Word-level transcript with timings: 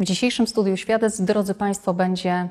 W 0.00 0.04
dzisiejszym 0.04 0.46
studiu 0.46 0.76
Świadectw, 0.76 1.20
drodzy 1.20 1.54
Państwo, 1.54 1.94
będzie 1.94 2.48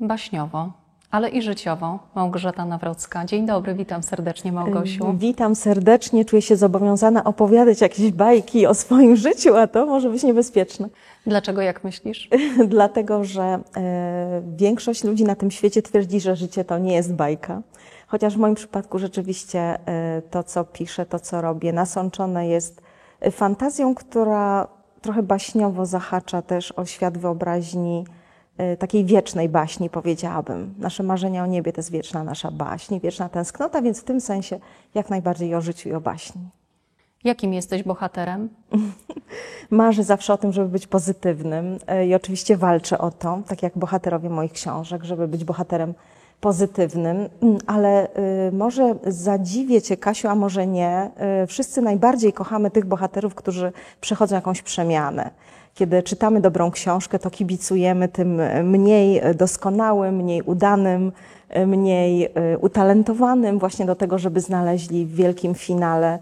baśniowo, 0.00 0.72
ale 1.10 1.28
i 1.28 1.42
życiowo. 1.42 1.98
Małgorzata 2.14 2.64
Nawrocka. 2.64 3.24
Dzień 3.24 3.46
dobry, 3.46 3.74
witam 3.74 4.02
serdecznie 4.02 4.52
Małgosiu. 4.52 5.14
Witam 5.18 5.54
serdecznie, 5.54 6.24
czuję 6.24 6.42
się 6.42 6.56
zobowiązana 6.56 7.24
opowiadać 7.24 7.80
jakieś 7.80 8.10
bajki 8.10 8.66
o 8.66 8.74
swoim 8.74 9.16
życiu, 9.26 9.56
a 9.56 9.66
to 9.66 9.86
może 9.86 10.10
być 10.10 10.22
niebezpieczne. 10.22 10.88
Dlaczego, 11.26 11.62
jak 11.62 11.84
myślisz? 11.84 12.28
Dlatego, 12.68 13.24
że 13.24 13.42
e, 13.76 14.42
większość 14.56 15.04
ludzi 15.04 15.24
na 15.24 15.34
tym 15.34 15.50
świecie 15.50 15.82
twierdzi, 15.82 16.20
że 16.20 16.36
życie 16.36 16.64
to 16.64 16.78
nie 16.78 16.94
jest 16.94 17.14
bajka. 17.14 17.62
Chociaż 18.06 18.34
w 18.34 18.38
moim 18.38 18.54
przypadku 18.54 18.98
rzeczywiście 18.98 19.58
e, 19.60 20.22
to, 20.30 20.42
co 20.42 20.64
piszę, 20.64 21.06
to, 21.06 21.18
co 21.18 21.40
robię, 21.40 21.72
nasączone 21.72 22.48
jest 22.48 22.82
fantazją, 23.30 23.94
która 23.94 24.75
trochę 25.06 25.22
baśniowo 25.22 25.86
zahacza 25.86 26.42
też 26.42 26.72
o 26.72 26.86
świat 26.86 27.18
wyobraźni, 27.18 28.04
e, 28.58 28.76
takiej 28.76 29.04
wiecznej 29.04 29.48
baśni, 29.48 29.90
powiedziałabym. 29.90 30.74
Nasze 30.78 31.02
marzenia 31.02 31.44
o 31.44 31.46
niebie 31.46 31.72
to 31.72 31.78
jest 31.78 31.90
wieczna 31.90 32.24
nasza 32.24 32.50
baśń, 32.50 33.00
wieczna 33.00 33.28
tęsknota, 33.28 33.82
więc 33.82 34.00
w 34.00 34.04
tym 34.04 34.20
sensie 34.20 34.58
jak 34.94 35.10
najbardziej 35.10 35.54
o 35.54 35.60
życiu 35.60 35.88
i 35.88 35.92
o 35.92 36.00
baśni. 36.00 36.40
Jakim 37.24 37.54
jesteś 37.54 37.82
bohaterem? 37.82 38.48
Marzę 39.70 40.04
zawsze 40.04 40.32
o 40.32 40.38
tym, 40.38 40.52
żeby 40.52 40.68
być 40.68 40.86
pozytywnym 40.86 41.78
e, 41.86 42.06
i 42.06 42.14
oczywiście 42.14 42.56
walczę 42.56 42.98
o 42.98 43.10
to, 43.10 43.38
tak 43.48 43.62
jak 43.62 43.78
bohaterowie 43.78 44.30
moich 44.30 44.52
książek, 44.52 45.04
żeby 45.04 45.28
być 45.28 45.44
bohaterem 45.44 45.94
pozytywnym, 46.40 47.16
Mm, 47.42 47.58
ale 47.66 48.08
y, 48.48 48.52
może 48.52 48.94
zadziwię 49.06 49.82
Cię, 49.82 49.96
Kasiu, 49.96 50.28
a 50.28 50.34
może 50.34 50.66
nie. 50.66 51.10
Y, 51.44 51.46
Wszyscy 51.46 51.82
najbardziej 51.82 52.32
kochamy 52.32 52.70
tych 52.70 52.84
bohaterów, 52.84 53.34
którzy 53.34 53.72
przechodzą 54.00 54.34
jakąś 54.34 54.62
przemianę. 54.62 55.30
Kiedy 55.74 56.02
czytamy 56.02 56.40
dobrą 56.40 56.70
książkę, 56.70 57.18
to 57.18 57.30
kibicujemy 57.30 58.08
tym 58.08 58.40
mniej 58.64 59.20
doskonałym, 59.34 60.16
mniej 60.16 60.42
udanym, 60.42 61.12
y, 61.56 61.66
mniej 61.66 62.24
y, 62.24 62.58
utalentowanym 62.58 63.58
właśnie 63.58 63.86
do 63.86 63.94
tego, 63.94 64.18
żeby 64.18 64.40
znaleźli 64.40 65.06
w 65.06 65.14
wielkim 65.14 65.54
finale 65.54 66.18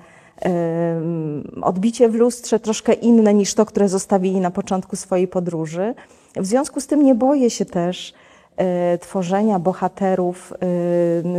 odbicie 1.63 2.09
w 2.09 2.15
lustrze 2.15 2.61
troszkę 2.61 2.93
inne 2.93 3.35
niż 3.35 3.55
to, 3.55 3.67
które 3.67 3.89
zostawili 3.89 4.41
na 4.41 4.51
początku 4.51 4.97
swojej 4.97 5.29
podróży. 5.29 5.95
W 6.37 6.47
związku 6.47 6.81
z 6.81 6.87
tym 6.87 7.03
nie 7.03 7.15
boję 7.15 7.51
się 7.51 7.65
też 7.65 8.11
y, 8.11 8.15
tworzenia 9.01 9.59
bohaterów 9.59 10.53
y, 10.53 10.57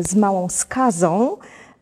z 0.04 0.16
małą 0.16 0.50
skazą. 0.50 1.38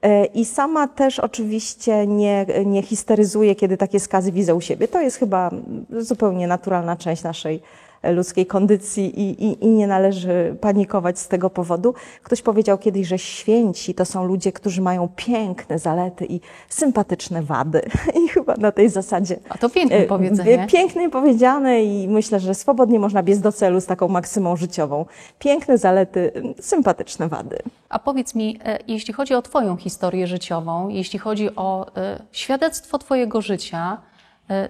Y, 0.06 0.26
I 0.26 0.46
sama 0.46 0.88
też 0.88 1.20
oczywiście 1.20 2.08
nie, 2.08 2.46
nie 2.66 2.82
histeryzuję, 2.82 3.56
kiedy 3.56 3.78
takie 3.78 4.00
skazy 4.00 4.32
widzę 4.32 4.56
u 4.56 4.62
siebie. 4.62 4.88
To 4.88 5.02
jest 5.02 5.18
chyba 5.18 5.52
zupełnie 6.00 6.48
naturalna 6.48 6.96
część 6.96 7.24
naszej 7.24 7.62
ludzkiej 8.04 8.46
kondycji 8.46 9.20
i, 9.22 9.46
i, 9.46 9.66
i 9.66 9.68
nie 9.68 9.88
należy 9.88 10.56
panikować 10.62 11.20
z 11.20 11.28
tego 11.28 11.50
powodu. 11.50 11.94
Ktoś 12.24 12.42
powiedział 12.42 12.78
kiedyś, 12.78 13.08
że 13.08 13.18
święci 13.18 13.94
to 13.94 14.06
są 14.06 14.26
ludzie, 14.26 14.52
którzy 14.52 14.82
mają 14.82 15.10
piękne 15.16 15.80
zalety 15.80 16.26
i 16.30 16.42
sympatyczne 16.70 17.42
wady. 17.42 17.82
I 18.26 18.28
chyba 18.28 18.56
na 18.56 18.72
tej 18.72 18.90
zasadzie. 18.90 19.40
A 19.50 19.58
to 19.58 19.70
piękne 19.70 19.98
e, 19.98 20.06
powiedzenie. 20.06 20.68
Pięknie 20.70 21.10
powiedziane 21.10 21.84
i 21.84 22.08
myślę, 22.08 22.40
że 22.40 22.56
swobodnie 22.56 23.00
można 23.00 23.24
biec 23.24 23.40
do 23.40 23.52
celu 23.52 23.82
z 23.82 23.86
taką 23.86 24.08
maksymą 24.08 24.56
życiową. 24.56 25.06
Piękne 25.40 25.78
zalety, 25.78 26.32
sympatyczne 26.62 27.28
wady. 27.28 27.58
A 27.90 28.00
powiedz 28.00 28.36
mi, 28.36 28.60
e, 28.66 28.80
jeśli 28.88 29.14
chodzi 29.14 29.36
o 29.36 29.42
Twoją 29.42 29.78
historię 29.78 30.28
życiową, 30.28 30.90
jeśli 30.90 31.20
chodzi 31.20 31.56
o 31.56 31.98
e, 31.98 32.20
świadectwo 32.32 32.98
Twojego 32.98 33.42
życia, 33.42 33.98
e, 33.98 34.13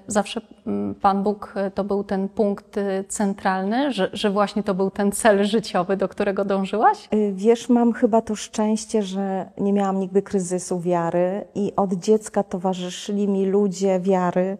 zawsze 0.07 0.41
mm, 0.67 0.95
Pan 0.95 1.23
Bóg 1.23 1.53
e, 1.55 1.71
to 1.71 1.83
był 1.83 2.03
ten 2.03 2.29
punkt 2.29 2.77
e, 2.77 3.03
centralny, 3.03 3.91
że, 3.91 4.09
że 4.13 4.29
właśnie 4.29 4.63
to 4.63 4.73
był 4.73 4.91
ten 4.91 5.11
cel 5.11 5.45
życiowy, 5.45 5.97
do 5.97 6.07
którego 6.07 6.45
dążyłaś? 6.45 7.09
Wiesz, 7.33 7.69
mam 7.69 7.93
chyba 7.93 8.21
to 8.21 8.35
szczęście, 8.35 9.03
że 9.03 9.49
nie 9.57 9.73
miałam 9.73 9.99
nigdy 9.99 10.21
kryzysu 10.21 10.79
wiary 10.79 11.45
i 11.55 11.73
od 11.75 11.93
dziecka 11.93 12.43
towarzyszyli 12.43 13.27
mi 13.27 13.45
ludzie 13.45 13.99
wiary. 13.99 14.57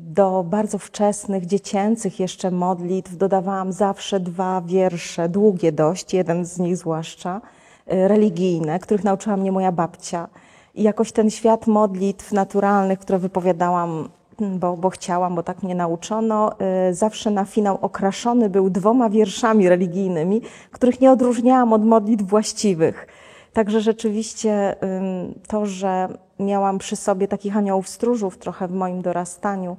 Do 0.00 0.44
bardzo 0.44 0.78
wczesnych, 0.78 1.46
dziecięcych 1.46 2.20
jeszcze 2.20 2.50
modlitw 2.50 3.16
dodawałam 3.16 3.72
zawsze 3.72 4.20
dwa 4.20 4.62
wiersze, 4.66 5.28
długie 5.28 5.72
dość, 5.72 6.14
jeden 6.14 6.44
z 6.44 6.58
nich 6.58 6.76
zwłaszcza, 6.76 7.40
religijne, 7.86 8.78
których 8.78 9.04
nauczyła 9.04 9.36
mnie 9.36 9.52
moja 9.52 9.72
babcia. 9.72 10.28
I 10.76 10.82
jakoś 10.82 11.12
ten 11.12 11.30
świat 11.30 11.66
modlitw 11.66 12.32
naturalnych, 12.32 12.98
które 12.98 13.18
wypowiadałam 13.18 14.08
Mm, 14.40 14.58
bo, 14.58 14.76
bo 14.76 14.90
chciałam, 14.90 15.34
bo 15.34 15.42
tak 15.42 15.62
mnie 15.62 15.74
nauczono, 15.74 16.52
y, 16.90 16.94
zawsze 16.94 17.30
na 17.30 17.44
finał 17.44 17.78
okraszony 17.82 18.50
był 18.50 18.70
dwoma 18.70 19.10
wierszami 19.10 19.68
religijnymi, 19.68 20.42
których 20.70 21.00
nie 21.00 21.10
odróżniałam 21.10 21.72
od 21.72 21.84
modlitw 21.84 22.24
właściwych. 22.24 23.06
Także 23.52 23.80
rzeczywiście 23.80 24.76
to, 25.48 25.66
że 25.66 26.08
miałam 26.40 26.78
przy 26.78 26.96
sobie 26.96 27.28
takich 27.28 27.56
aniołów 27.56 27.88
stróżów 27.88 28.38
trochę 28.38 28.68
w 28.68 28.72
moim 28.72 29.02
dorastaniu 29.02 29.76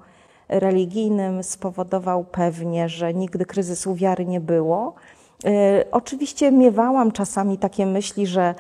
religijnym, 0.50 1.44
spowodował 1.44 2.24
pewnie, 2.24 2.90
że 2.90 3.14
nigdy 3.14 3.46
kryzysu 3.46 3.96
wiary 3.96 4.26
nie 4.26 4.40
było. 4.40 4.94
Y, 5.46 5.92
Oczywiście 5.92 6.52
miewałam 6.52 7.12
czasami 7.12 7.58
takie 7.58 7.86
myśli, 7.86 8.28
że 8.28 8.56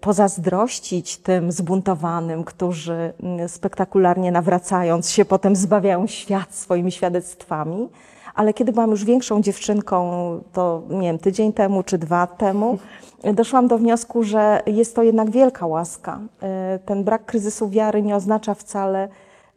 pozazdrościć 0.00 1.16
tym 1.16 1.52
zbuntowanym, 1.52 2.44
którzy 2.44 3.12
mm, 3.22 3.48
spektakularnie 3.48 4.32
nawracając 4.32 5.10
się, 5.10 5.24
potem 5.24 5.56
zbawiają 5.56 6.06
świat 6.06 6.54
swoimi 6.54 6.92
świadectwami. 6.92 7.88
Ale 8.34 8.54
kiedy 8.54 8.72
byłam 8.72 8.90
już 8.90 9.04
większą 9.04 9.42
dziewczynką, 9.42 10.10
to 10.52 10.82
nie 10.90 11.00
wiem, 11.08 11.18
tydzień 11.18 11.52
temu 11.52 11.82
czy 11.82 11.98
dwa 11.98 12.26
temu, 12.26 12.78
doszłam 13.32 13.68
do 13.68 13.78
wniosku, 13.78 14.22
że 14.22 14.62
jest 14.66 14.96
to 14.96 15.02
jednak 15.02 15.30
wielka 15.30 15.66
łaska. 15.66 16.20
Y, 16.76 16.78
Ten 16.78 17.04
brak 17.04 17.24
kryzysu 17.24 17.68
wiary 17.68 18.02
nie 18.02 18.16
oznacza 18.16 18.54
wcale 18.54 19.08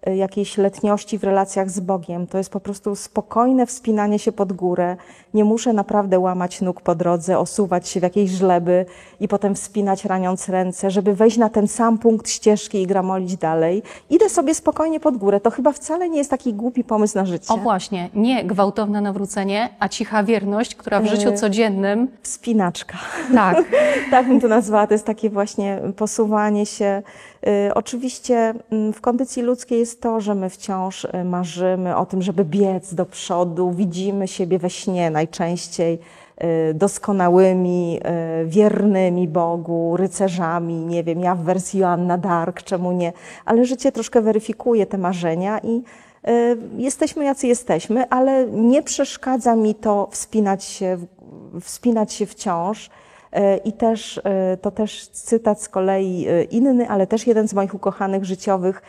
y, 0.07 0.15
jakiejś 0.15 0.57
letniości 0.57 1.17
w 1.17 1.23
relacjach 1.23 1.69
z 1.69 1.79
Bogiem. 1.79 2.27
To 2.27 2.37
jest 2.37 2.49
po 2.49 2.59
prostu 2.59 2.95
spokojne 2.95 3.65
wspinanie 3.65 4.19
się 4.19 4.31
pod 4.31 4.53
górę. 4.53 4.97
Nie 5.37 5.45
muszę 5.45 5.73
naprawdę 5.73 6.19
łamać 6.19 6.61
nóg 6.61 6.81
po 6.81 6.95
drodze, 6.95 7.39
osuwać 7.39 7.89
się 7.89 7.99
w 7.99 8.03
jakieś 8.03 8.29
żleby 8.29 8.85
i 9.19 9.27
potem 9.27 9.55
wspinać 9.55 10.05
raniąc 10.05 10.49
ręce, 10.49 10.91
żeby 10.91 11.13
wejść 11.15 11.37
na 11.37 11.49
ten 11.49 11.67
sam 11.67 11.97
punkt 11.97 12.29
ścieżki 12.29 12.81
i 12.81 12.87
gramolić 12.87 13.37
dalej. 13.37 13.83
Idę 14.09 14.29
sobie 14.29 14.55
spokojnie 14.55 14.99
pod 14.99 15.17
górę. 15.17 15.39
To 15.39 15.51
chyba 15.51 15.71
wcale 15.71 16.09
nie 16.09 16.17
jest 16.17 16.29
taki 16.29 16.53
głupi 16.53 16.83
pomysł 16.83 17.17
na 17.17 17.25
życie. 17.25 17.53
O 17.53 17.57
właśnie, 17.57 18.09
nie 18.13 18.43
gwałtowne 18.45 19.01
nawrócenie, 19.01 19.69
a 19.79 19.89
cicha 19.89 20.23
wierność, 20.23 20.75
która 20.75 20.99
w 20.99 21.05
życiu 21.05 21.29
Y. 21.29 21.33
codziennym, 21.33 22.07
Wspinaczka. 22.21 22.97
tak, 23.33 23.57
tak 24.11 24.27
bym 24.27 24.41
to 24.41 24.47
nazwała. 24.47 24.87
To 24.87 24.93
jest 24.93 25.05
takie 25.05 25.29
właśnie 25.29 25.79
posuwanie 25.95 26.65
się. 26.65 27.01
Y, 27.47 27.73
Oczywiście 27.73 28.53
mm, 28.71 28.93
w 28.93 29.01
kondycji 29.01 29.43
ludzkiej 29.43 29.79
jest 29.79 30.01
to, 30.01 30.21
że 30.21 30.35
my 30.35 30.49
wciąż 30.49 31.05
y, 31.05 31.23
marzymy 31.25 31.95
o 31.97 32.05
tym, 32.05 32.21
żeby 32.21 32.45
biec 32.45 32.93
do 32.93 33.05
przodu. 33.05 33.71
Widzimy 33.71 34.27
siebie 34.27 34.59
we 34.59 34.69
śnie 34.69 35.11
najczęściej 35.27 35.99
y, 36.69 36.73
doskonałymi, 36.73 37.99
y, 38.43 38.45
wiernymi 38.45 39.27
Bogu, 39.27 39.97
rycerzami, 39.97 40.85
nie 40.85 41.03
wiem, 41.03 41.19
ja 41.19 41.35
w 41.35 41.43
wersji 41.43 41.79
Joanna 41.79 42.17
Dark, 42.17 42.63
czemu 42.63 42.91
nie, 42.91 43.13
ale 43.45 43.65
życie 43.65 43.91
troszkę 43.91 44.21
weryfikuje 44.21 44.85
te 44.85 44.97
marzenia 44.97 45.59
i 45.59 45.83
y, 46.29 46.57
jesteśmy 46.77 47.25
jacy 47.25 47.47
jesteśmy, 47.47 48.09
ale 48.09 48.45
nie 48.51 48.83
przeszkadza 48.83 49.55
mi 49.55 49.75
to 49.75 50.07
wspinać 50.11 50.63
się, 50.63 50.97
wspinać 51.61 52.13
się 52.13 52.25
wciąż. 52.25 52.89
I 53.63 53.73
też, 53.73 54.21
to 54.61 54.71
też 54.71 55.07
cytat 55.07 55.61
z 55.61 55.69
kolei 55.69 56.27
inny, 56.49 56.89
ale 56.89 57.07
też 57.07 57.27
jeden 57.27 57.47
z 57.47 57.53
moich 57.53 57.73
ukochanych 57.73 58.25
życiowych, 58.25 58.81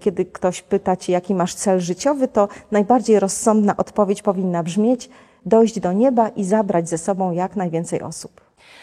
kiedy 0.00 0.24
ktoś 0.24 0.62
pyta 0.62 0.96
cię, 0.96 1.12
jaki 1.12 1.34
masz 1.34 1.54
cel 1.54 1.80
życiowy, 1.80 2.28
to 2.28 2.48
najbardziej 2.70 3.20
rozsądna 3.20 3.76
odpowiedź 3.76 4.22
powinna 4.22 4.62
brzmieć, 4.62 5.10
dojść 5.48 5.80
do 5.80 5.92
nieba 5.92 6.28
i 6.28 6.44
zabrać 6.44 6.88
ze 6.88 6.98
sobą 6.98 7.32
jak 7.32 7.56
najwięcej 7.56 8.02
osób. 8.02 8.40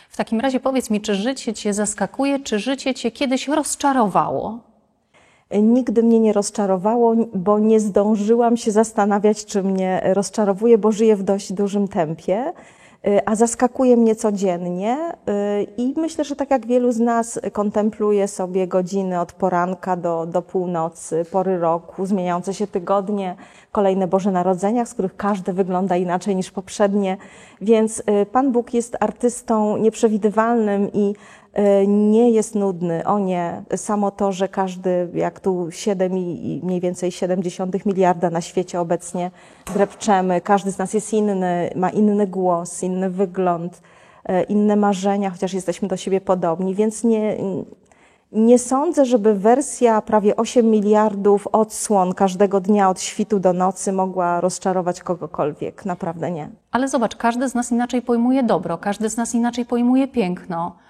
W 0.09 0.17
takim 0.17 0.39
razie 0.39 0.59
powiedz 0.59 0.89
mi, 0.89 1.01
czy 1.01 1.15
życie 1.15 1.53
Cię 1.53 1.73
zaskakuje, 1.73 2.39
czy 2.39 2.59
życie 2.59 2.93
Cię 2.93 3.11
kiedyś 3.11 3.47
rozczarowało? 3.47 4.59
Nigdy 5.51 6.03
mnie 6.03 6.19
nie 6.19 6.33
rozczarowało, 6.33 7.15
bo 7.33 7.59
nie 7.59 7.79
zdążyłam 7.79 8.57
się 8.57 8.71
zastanawiać, 8.71 9.45
czy 9.45 9.63
mnie 9.63 10.01
rozczarowuje, 10.03 10.77
bo 10.77 10.91
żyję 10.91 11.15
w 11.15 11.23
dość 11.23 11.53
dużym 11.53 11.87
tempie. 11.87 12.53
Y, 13.07 13.25
a 13.25 13.35
zaskakuje 13.35 13.97
mnie 13.97 14.15
codziennie 14.15 14.97
y, 15.29 15.67
i 15.77 15.93
myślę, 15.97 16.23
że 16.23 16.35
tak 16.35 16.51
jak 16.51 16.67
wielu 16.67 16.91
z 16.91 16.99
nas 16.99 17.39
kontempluje 17.51 18.27
sobie 18.27 18.67
godziny 18.67 19.19
od 19.19 19.33
poranka 19.33 19.95
do, 19.95 20.25
do 20.25 20.41
północy, 20.41 21.25
pory 21.31 21.59
roku, 21.59 22.05
zmieniające 22.05 22.53
się 22.53 22.67
tygodnie, 22.67 23.35
kolejne 23.71 24.07
Boże 24.07 24.31
Narodzenia, 24.31 24.85
z 24.85 24.93
których 24.93 25.15
każde 25.15 25.53
wygląda 25.53 25.95
inaczej 25.95 26.35
niż 26.35 26.51
poprzednie, 26.51 27.17
więc 27.61 27.99
y, 27.99 28.25
Pan 28.25 28.51
Bóg 28.51 28.73
jest 28.73 28.97
artystą 28.99 29.77
nieprzewidywalnym 29.77 30.93
i 30.93 31.15
nie 31.87 32.31
jest 32.31 32.55
nudny. 32.55 33.05
O 33.05 33.19
nie, 33.19 33.63
samo 33.75 34.11
to, 34.11 34.31
że 34.31 34.47
każdy, 34.47 35.09
jak 35.13 35.39
tu 35.39 35.67
7 35.71 36.17
i 36.17 36.61
mniej 36.63 36.79
więcej 36.79 37.11
70 37.11 37.85
miliarda 37.85 38.29
na 38.29 38.41
świecie 38.41 38.81
obecnie 38.81 39.31
drepczemy, 39.73 40.41
każdy 40.41 40.71
z 40.71 40.77
nas 40.77 40.93
jest 40.93 41.13
inny, 41.13 41.69
ma 41.75 41.89
inny 41.89 42.27
głos, 42.27 42.83
inny 42.83 43.09
wygląd, 43.09 43.81
e, 44.25 44.43
inne 44.43 44.75
marzenia, 44.75 45.29
chociaż 45.29 45.53
jesteśmy 45.53 45.87
do 45.87 45.97
siebie 45.97 46.21
podobni, 46.21 46.75
więc 46.75 47.03
nie, 47.03 47.37
nie 48.31 48.59
sądzę, 48.59 49.05
żeby 49.05 49.35
wersja 49.35 50.01
prawie 50.01 50.35
8 50.35 50.69
miliardów 50.71 51.47
odsłon 51.51 52.13
każdego 52.13 52.61
dnia 52.61 52.89
od 52.89 53.01
świtu 53.01 53.39
do 53.39 53.53
nocy 53.53 53.91
mogła 53.91 54.41
rozczarować 54.41 55.01
kogokolwiek. 55.01 55.85
Naprawdę 55.85 56.31
nie. 56.31 56.49
Ale 56.71 56.87
zobacz, 56.87 57.15
każdy 57.15 57.49
z 57.49 57.55
nas 57.55 57.71
inaczej 57.71 58.01
pojmuje 58.01 58.43
dobro, 58.43 58.77
każdy 58.77 59.09
z 59.09 59.17
nas 59.17 59.35
inaczej 59.35 59.65
pojmuje 59.65 60.07
piękno. 60.07 60.84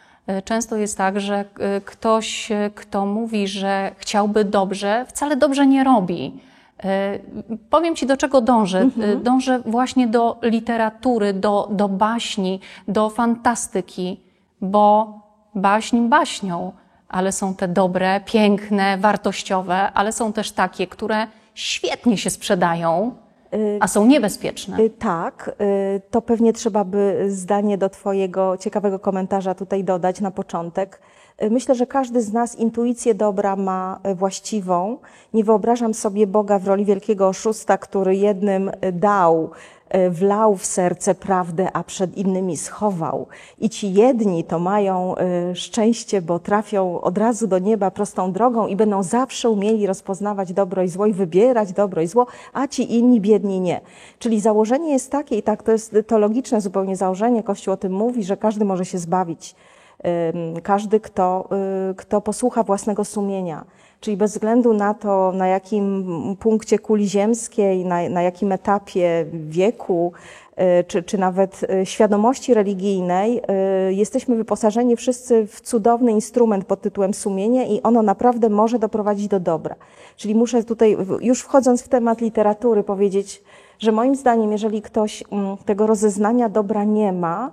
Często 0.46 0.76
jest 0.76 0.98
tak, 0.98 1.20
że 1.20 1.46
y, 1.78 1.82
ktoś, 1.82 2.52
y, 2.52 2.72
kto 2.76 3.06
mówi, 3.06 3.48
że 3.48 3.92
chciałby 3.98 4.44
dobrze, 4.44 5.06
wcale 5.08 5.36
dobrze 5.36 5.68
nie 5.68 5.84
robi. 5.84 6.40
Powiem 7.70 7.96
Ci, 7.96 8.06
do 8.06 8.18
czego 8.18 8.42
dążę. 8.42 8.80
Mhm. 8.80 9.24
Dążę 9.24 9.60
właśnie 9.66 10.08
do 10.08 10.38
literatury, 10.42 11.34
do, 11.34 11.68
do 11.72 11.90
baśni, 11.90 12.60
do 12.88 13.10
fantastyki, 13.10 14.20
bo 14.62 15.14
baśń 15.56 16.08
baśnią 16.08 16.72
ale 17.08 17.32
są 17.32 17.56
te 17.56 17.68
dobre, 17.68 18.22
piękne, 18.26 18.98
wartościowe, 18.98 19.92
ale 19.92 20.12
są 20.12 20.34
też 20.34 20.52
takie, 20.52 20.88
które 20.88 21.28
świetnie 21.54 22.18
się 22.18 22.30
sprzedają, 22.30 23.16
a 23.80 23.88
są 23.88 24.06
niebezpieczne. 24.06 24.80
Y, 24.80 24.90
tak, 24.90 25.56
y, 25.62 26.02
to 26.12 26.22
pewnie 26.22 26.54
trzeba 26.54 26.84
by 26.84 27.26
zdanie 27.28 27.78
do 27.78 27.90
Twojego 27.90 28.58
ciekawego 28.58 29.00
komentarza 29.00 29.56
tutaj 29.56 29.84
dodać 29.84 30.22
na 30.22 30.32
początek. 30.32 31.02
Myślę, 31.52 31.76
że 31.76 31.88
każdy 31.88 32.22
z 32.22 32.34
nas 32.34 32.56
intuicję 32.56 33.16
dobra 33.16 33.56
ma 33.56 34.00
właściwą. 34.16 34.98
Nie 35.34 35.44
wyobrażam 35.44 35.94
sobie 35.94 36.28
Boga 36.28 36.60
w 36.60 36.68
roli 36.68 36.86
wielkiego 36.86 37.28
oszusta, 37.28 37.78
który 37.78 38.16
jednym 38.16 38.72
dał 38.94 39.50
wlał 40.10 40.56
w 40.56 40.66
serce 40.66 41.16
prawdę, 41.16 41.70
a 41.74 41.84
przed 41.84 42.18
innymi 42.18 42.58
schował. 42.58 43.28
I 43.60 43.70
ci 43.70 43.94
jedni 43.94 44.44
to 44.44 44.60
mają 44.60 45.16
e, 45.16 45.56
szczęście, 45.56 46.22
bo 46.22 46.40
trafią 46.40 47.02
od 47.02 47.18
razu 47.18 47.48
do 47.48 47.60
nieba 47.60 47.92
prostą 47.92 48.32
drogą 48.32 48.68
i 48.68 48.76
będą 48.76 49.04
zawsze 49.04 49.50
umieli 49.50 49.88
rozpoznawać 49.88 50.54
dobro 50.54 50.84
i 50.84 50.88
zło 50.88 51.06
i 51.06 51.14
wybierać 51.14 51.74
dobro 51.74 52.02
i 52.02 52.08
zło, 52.08 52.28
a 52.54 52.68
ci 52.68 52.96
inni 52.98 53.22
biedni 53.22 53.60
nie. 53.60 53.82
Czyli 54.20 54.40
założenie 54.40 54.92
jest 54.92 55.12
takie, 55.12 55.38
i 55.38 55.44
tak 55.44 55.64
to 55.64 55.72
jest 55.72 55.96
to 56.08 56.18
logiczne 56.18 56.62
zupełnie 56.62 56.96
założenie, 56.96 57.44
Kościół 57.44 57.74
o 57.74 57.78
tym 57.78 57.94
mówi, 57.94 58.24
że 58.24 58.38
każdy 58.38 58.66
może 58.66 58.86
się 58.86 58.98
zbawić. 58.98 59.56
Każdy, 60.64 61.00
kto, 61.00 61.50
e, 61.90 61.94
kto 61.94 62.22
posłucha 62.22 62.64
własnego 62.64 63.06
sumienia 63.06 63.66
Czyli 64.06 64.18
bez 64.18 64.32
względu 64.32 64.74
na 64.74 64.94
to, 64.94 65.32
na 65.32 65.48
jakim 65.48 66.06
punkcie 66.40 66.80
kuli 66.80 67.10
ziemskiej, 67.10 67.86
na, 67.86 68.10
na 68.10 68.22
jakim 68.22 68.52
etapie 68.52 69.26
wieku, 69.34 70.14
e, 70.56 70.84
czy, 70.84 71.04
czy 71.04 71.18
nawet 71.18 71.62
e, 71.70 71.86
świadomości 71.86 72.54
religijnej, 72.54 73.42
jesteśmy 73.90 74.36
wyposażeni 74.36 74.96
wszyscy 74.96 75.48
w 75.48 75.62
cudowny 75.62 76.12
instrument 76.12 76.66
pod 76.66 76.82
tytułem 76.82 77.14
sumienie 77.14 77.76
i 77.76 77.82
ono 77.84 78.02
naprawdę 78.02 78.50
może 78.50 78.80
doprowadzić 78.80 79.28
do 79.28 79.40
dobra. 79.40 79.76
Czyli 80.16 80.36
muszę 80.36 80.64
tutaj, 80.64 80.98
już 81.22 81.42
wchodząc 81.42 81.84
w 81.84 81.88
temat 81.88 82.22
literatury, 82.22 82.84
powiedzieć, 82.84 83.44
że 83.80 83.92
moim 83.92 84.16
zdaniem, 84.16 84.52
jeżeli 84.52 84.82
ktoś 84.82 85.24
mm, 85.32 85.58
tego 85.58 85.88
rozeznania 85.88 86.50
dobra 86.50 86.84
nie 86.84 87.14
ma, 87.14 87.52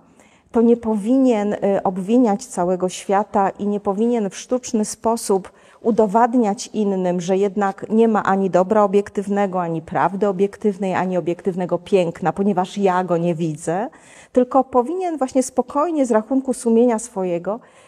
to 0.53 0.61
nie 0.61 0.77
powinien 0.77 1.57
obwiniać 1.85 2.47
całego 2.47 2.89
świata 2.89 3.51
i 3.51 3.67
nie 3.67 3.81
powinien 3.81 4.31
w 4.31 4.37
sztuczny 4.37 4.85
sposób 4.85 5.53
udowadniać 5.83 6.71
innym, 6.73 7.21
że 7.21 7.37
jednak 7.37 7.87
nie 7.91 8.09
ma 8.09 8.23
ani 8.23 8.51
dobra 8.51 8.83
obiektywnego, 8.83 9.63
ani 9.63 9.83
prawdy 9.83 10.29
obiektywnej, 10.29 10.95
ani 10.95 11.17
obiektywnego 11.17 11.79
piękna, 11.79 12.33
ponieważ 12.33 12.79
ja 12.79 13.05
go 13.05 13.17
nie 13.17 13.35
widzę, 13.35 13.89
tylko 14.33 14.65
powinien 14.65 15.19
właśnie 15.19 15.43
spokojnie 15.43 16.07
z 16.07 16.11
rachunku 16.11 16.55
sumienia 16.55 16.99
swojego 16.99 17.55
y, 17.55 17.81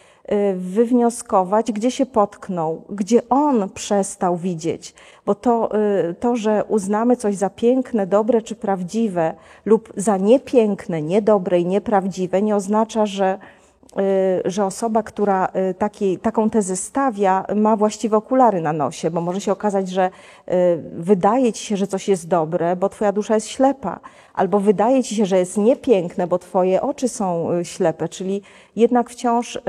wywnioskować, 0.55 1.71
gdzie 1.71 1.91
się 1.91 2.05
potknął, 2.05 2.81
gdzie 2.89 3.29
on 3.29 3.69
przestał 3.69 4.37
widzieć. 4.37 4.93
Bo 5.25 5.35
to, 5.35 5.69
y, 6.09 6.13
to, 6.13 6.35
że 6.35 6.63
uznamy 6.67 7.17
coś 7.17 7.35
za 7.35 7.49
piękne, 7.49 8.07
dobre 8.07 8.41
czy 8.41 8.55
prawdziwe, 8.55 9.33
lub 9.65 9.93
za 9.97 10.17
niepiękne, 10.17 11.01
niedobre 11.01 11.59
i 11.59 11.65
nieprawdziwe, 11.65 12.41
nie 12.41 12.55
oznacza, 12.55 13.05
że 13.05 13.39
Y, 13.39 13.54
że 14.45 14.65
osoba, 14.65 15.03
która 15.03 15.47
y, 15.69 15.73
taki, 15.73 16.17
taką 16.17 16.49
tezę 16.49 16.75
stawia, 16.75 17.45
ma 17.55 17.75
właściwe 17.75 18.17
okulary 18.17 18.61
na 18.61 18.73
nosie, 18.73 19.11
bo 19.11 19.21
może 19.21 19.41
się 19.41 19.51
okazać, 19.51 19.89
że 19.89 20.07
y, 20.07 20.51
wydaje 20.93 21.53
ci 21.53 21.65
się, 21.65 21.77
że 21.77 21.87
coś 21.87 22.07
jest 22.07 22.27
dobre, 22.27 22.75
bo 22.75 22.89
twoja 22.89 23.11
dusza 23.11 23.35
jest 23.35 23.47
ślepa, 23.47 23.99
albo 24.33 24.59
wydaje 24.59 25.03
ci 25.03 25.15
się, 25.15 25.25
że 25.25 25.37
jest 25.37 25.57
niepiękne, 25.57 26.27
bo 26.27 26.39
twoje 26.39 26.81
oczy 26.81 27.09
są 27.09 27.49
ślepe, 27.63 28.09
czyli 28.09 28.41
jednak 28.75 29.09
wciąż, 29.09 29.59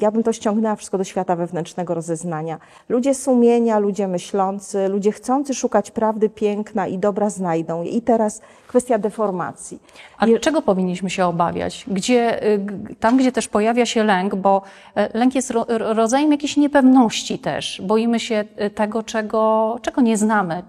ja 0.00 0.10
bym 0.10 0.22
to 0.22 0.32
ściągnęła 0.32 0.76
wszystko 0.76 0.98
do 0.98 1.04
świata 1.04 1.36
wewnętrznego 1.36 1.94
rozeznania. 1.94 2.58
Ludzie 2.88 3.14
sumienia, 3.14 3.78
ludzie 3.78 4.08
myślący, 4.08 4.88
ludzie 4.88 5.12
chcący 5.12 5.54
szukać 5.54 5.90
prawdy, 5.90 6.28
piękna 6.28 6.86
i 6.86 6.98
dobra 6.98 7.30
znajdą. 7.30 7.82
I 7.82 8.02
teraz 8.02 8.40
kwestia 8.66 8.98
deformacji. 8.98 9.78
A 10.18 10.26
Je... 10.26 10.38
czego 10.40 10.62
powinniśmy 10.62 11.10
się 11.10 11.26
obawiać? 11.26 11.84
Gdzie, 11.88 12.40
tam, 13.00 13.16
gdzie 13.16 13.32
też 13.32 13.48
pojawia 13.60 13.86
się 13.86 14.04
lęk, 14.04 14.34
bo 14.34 14.62
e, 14.94 15.18
lęk 15.18 15.34
jest 15.34 15.50
ro, 15.50 15.66
rodzajem 15.68 16.32
jakiejś 16.32 16.56
niepewności 16.56 17.38
też. 17.38 17.82
Boimy 17.84 18.20
się 18.20 18.44
e, 18.56 18.70
tego, 18.70 19.02
czego, 19.02 19.78
czego 19.82 20.00
nie 20.00 20.16
znamy, 20.16 20.62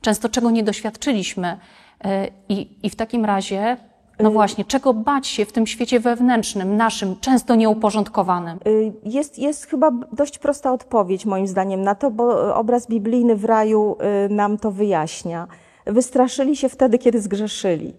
często 0.00 0.28
czego 0.28 0.50
nie 0.50 0.62
doświadczyliśmy. 0.62 1.58
E, 2.04 2.28
I, 2.48 2.68
I 2.82 2.90
w 2.90 2.96
takim 2.96 3.24
razie 3.24 3.76
no 4.20 4.30
właśnie, 4.30 4.64
czego 4.64 4.94
bać 4.94 5.26
się 5.26 5.44
w 5.44 5.52
tym 5.52 5.66
świecie 5.66 6.00
wewnętrznym, 6.00 6.76
naszym, 6.76 7.16
często 7.20 7.54
nieuporządkowanym? 7.54 8.58
Jest, 9.04 9.38
jest 9.38 9.66
chyba 9.66 9.90
dość 10.12 10.38
prosta 10.38 10.72
odpowiedź, 10.72 11.26
moim 11.26 11.46
zdaniem, 11.46 11.82
na 11.82 11.94
to, 11.94 12.10
bo 12.10 12.54
obraz 12.54 12.86
biblijny 12.86 13.36
w 13.36 13.44
raju 13.44 13.96
nam 14.30 14.58
to 14.58 14.70
wyjaśnia. 14.70 15.46
Wystraszyli 15.86 16.56
się 16.56 16.68
wtedy, 16.68 16.98
kiedy 16.98 17.20
zgrzeszyli. 17.20 17.94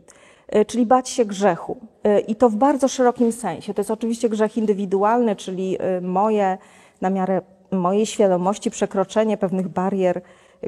E, 0.50 0.66
czyli 0.66 0.86
bać 0.86 1.10
się 1.10 1.26
grzechu. 1.26 1.78
E, 2.04 2.20
I 2.20 2.36
to 2.36 2.50
w 2.50 2.56
bardzo 2.56 2.88
szerokim 2.88 3.32
sensie. 3.32 3.74
To 3.74 3.80
jest 3.80 3.92
oczywiście 3.92 4.30
grzech 4.30 4.58
indywidualny, 4.58 5.36
czyli 5.36 5.78
e, 5.80 6.02
moje, 6.02 6.58
na 7.02 7.10
miarę 7.10 7.42
mojej 7.72 8.06
świadomości, 8.06 8.72
przekroczenie 8.72 9.38
pewnych 9.38 9.68
barier, 9.68 10.22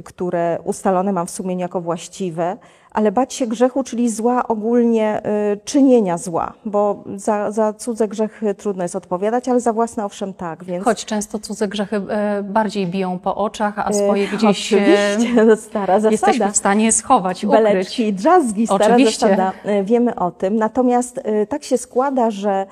które 0.05 0.59
ustalone 0.63 1.13
mam 1.13 1.27
w 1.27 1.31
sumieniu 1.31 1.61
jako 1.61 1.81
właściwe, 1.81 2.57
ale 2.91 3.11
bać 3.11 3.33
się 3.33 3.47
grzechu, 3.47 3.83
czyli 3.83 4.09
zła 4.09 4.47
ogólnie 4.47 5.21
y, 5.53 5.59
czynienia 5.65 6.17
zła, 6.17 6.53
bo 6.65 7.03
za, 7.15 7.51
za 7.51 7.73
cudze 7.73 8.07
grzechy 8.07 8.55
trudno 8.55 8.83
jest 8.83 8.95
odpowiadać, 8.95 9.49
ale 9.49 9.59
za 9.59 9.73
własne 9.73 10.05
owszem 10.05 10.33
tak. 10.33 10.63
Więc... 10.63 10.85
Choć 10.85 11.05
często 11.05 11.39
cudze 11.39 11.67
grzechy 11.67 11.95
y, 11.95 12.43
bardziej 12.43 12.87
biją 12.87 13.19
po 13.19 13.35
oczach, 13.35 13.79
a 13.79 13.93
swoje 13.93 14.23
y, 14.23 14.27
gdzieś 14.27 14.43
Oczywiście, 14.73 15.45
no 15.45 15.55
stara 15.55 15.99
zasada. 15.99 16.11
jesteśmy 16.11 16.51
w 16.51 16.57
stanie 16.57 16.91
schować, 16.91 17.43
ukryć. 17.43 17.63
Beleczki, 17.63 18.13
drzazgi, 18.13 18.67
stara 18.67 18.85
Oczywiście. 18.85 19.27
zasada. 19.27 19.51
Wiemy 19.83 20.15
o 20.15 20.31
tym. 20.31 20.55
Natomiast 20.55 21.21
tak 21.49 21.63
się 21.63 21.77
składa, 21.77 22.31
że 22.31 22.65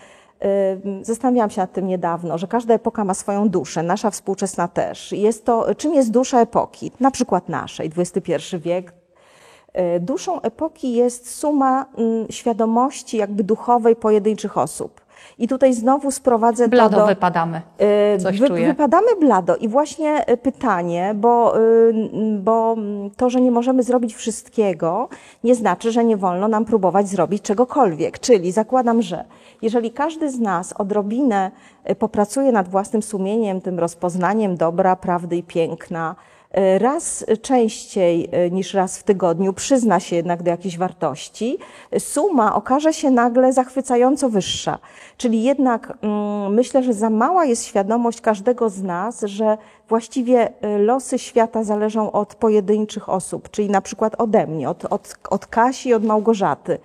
Zastanawiałam 1.02 1.50
się 1.50 1.62
nad 1.62 1.74
tym 1.74 1.88
niedawno, 1.88 2.38
że 2.38 2.48
każda 2.48 2.74
epoka 2.74 3.06
ma 3.06 3.14
swoją 3.14 3.50
duszę, 3.50 3.84
nasza 3.84 4.12
współczesna 4.12 4.68
też. 4.68 5.12
Jest 5.12 5.46
to, 5.46 5.76
czym 5.76 5.94
jest 5.94 6.12
dusza 6.12 6.42
epoki? 6.42 6.92
Na 7.00 7.12
przykład 7.12 7.50
naszej, 7.50 7.92
XXI 7.98 8.58
wiek, 8.58 8.94
E, 9.74 10.00
duszą 10.00 10.42
epoki 10.42 10.94
jest 10.94 11.36
suma 11.36 11.86
mm, 11.98 12.28
świadomości 12.30 13.18
jakby 13.18 13.44
duchowej 13.44 13.96
pojedynczych 13.96 14.58
osób. 14.58 15.02
I 15.38 15.48
tutaj 15.48 15.74
znowu 15.74 16.12
sprowadzę 16.12 16.68
blado 16.68 16.96
to 16.96 17.02
do... 17.02 17.08
wypadamy. 17.08 17.62
E, 17.78 18.18
Coś 18.18 18.40
wy, 18.40 18.48
czuję. 18.48 18.68
Wypadamy 18.68 19.16
blado. 19.20 19.56
I 19.56 19.68
właśnie 19.68 20.26
e, 20.26 20.38
pytanie, 20.38 21.14
bo, 21.16 21.54
bo 22.40 22.76
to, 23.18 23.30
że 23.30 23.42
nie 23.42 23.52
możemy 23.52 23.84
zrobić 23.84 24.16
wszystkiego, 24.16 25.10
nie 25.44 25.56
znaczy, 25.56 25.92
że 25.92 26.06
nie 26.06 26.18
wolno 26.18 26.48
nam 26.48 26.66
próbować 26.66 27.08
zrobić 27.08 27.42
czegokolwiek. 27.44 28.20
Czyli 28.20 28.52
zakładam, 28.52 29.02
że 29.02 29.26
jeżeli 29.62 29.92
każdy 29.92 30.32
z 30.32 30.40
nas 30.40 30.74
odrobinę 30.74 31.52
popracuje 32.00 32.52
nad 32.52 32.68
własnym 32.68 33.04
sumieniem, 33.04 33.62
tym 33.62 33.80
rozpoznaniem 33.80 34.58
dobra, 34.58 34.96
prawdy 34.96 35.38
i 35.38 35.44
piękna, 35.44 36.16
raz 36.80 37.26
częściej 37.42 38.30
e, 38.32 38.52
niż 38.52 38.74
raz 38.74 38.98
w 38.98 39.04
tygodniu 39.04 39.54
przyzna 39.54 40.00
się 40.00 40.16
jednak 40.16 40.44
do 40.44 40.52
jakiejś 40.52 40.78
wartości, 40.78 41.58
suma 42.00 42.56
okaże 42.56 42.94
się 42.94 43.12
nagle 43.12 43.54
zachwycająco 43.54 44.30
wyższa. 44.30 44.80
Czyli 45.18 45.44
jednak 45.44 45.98
mm, 46.02 46.54
myślę, 46.54 46.84
że 46.84 46.94
za 46.94 47.10
mała 47.10 47.46
jest 47.46 47.66
świadomość 47.66 48.22
każdego 48.22 48.70
z 48.70 48.84
nas, 48.84 49.22
że 49.22 49.58
właściwie 49.90 50.54
losy 50.80 51.20
świata 51.20 51.64
zależą 51.64 52.12
od 52.12 52.36
pojedynczych 52.36 53.10
osób, 53.10 53.50
czyli 53.50 53.70
na 53.70 53.82
przykład 53.82 54.16
ode 54.22 54.48
mnie, 54.48 54.70
od, 54.70 54.86
od, 54.86 55.16
od 55.30 55.48
Kasi, 55.48 55.94
od 55.94 56.06
Małgorzaty. 56.06 56.78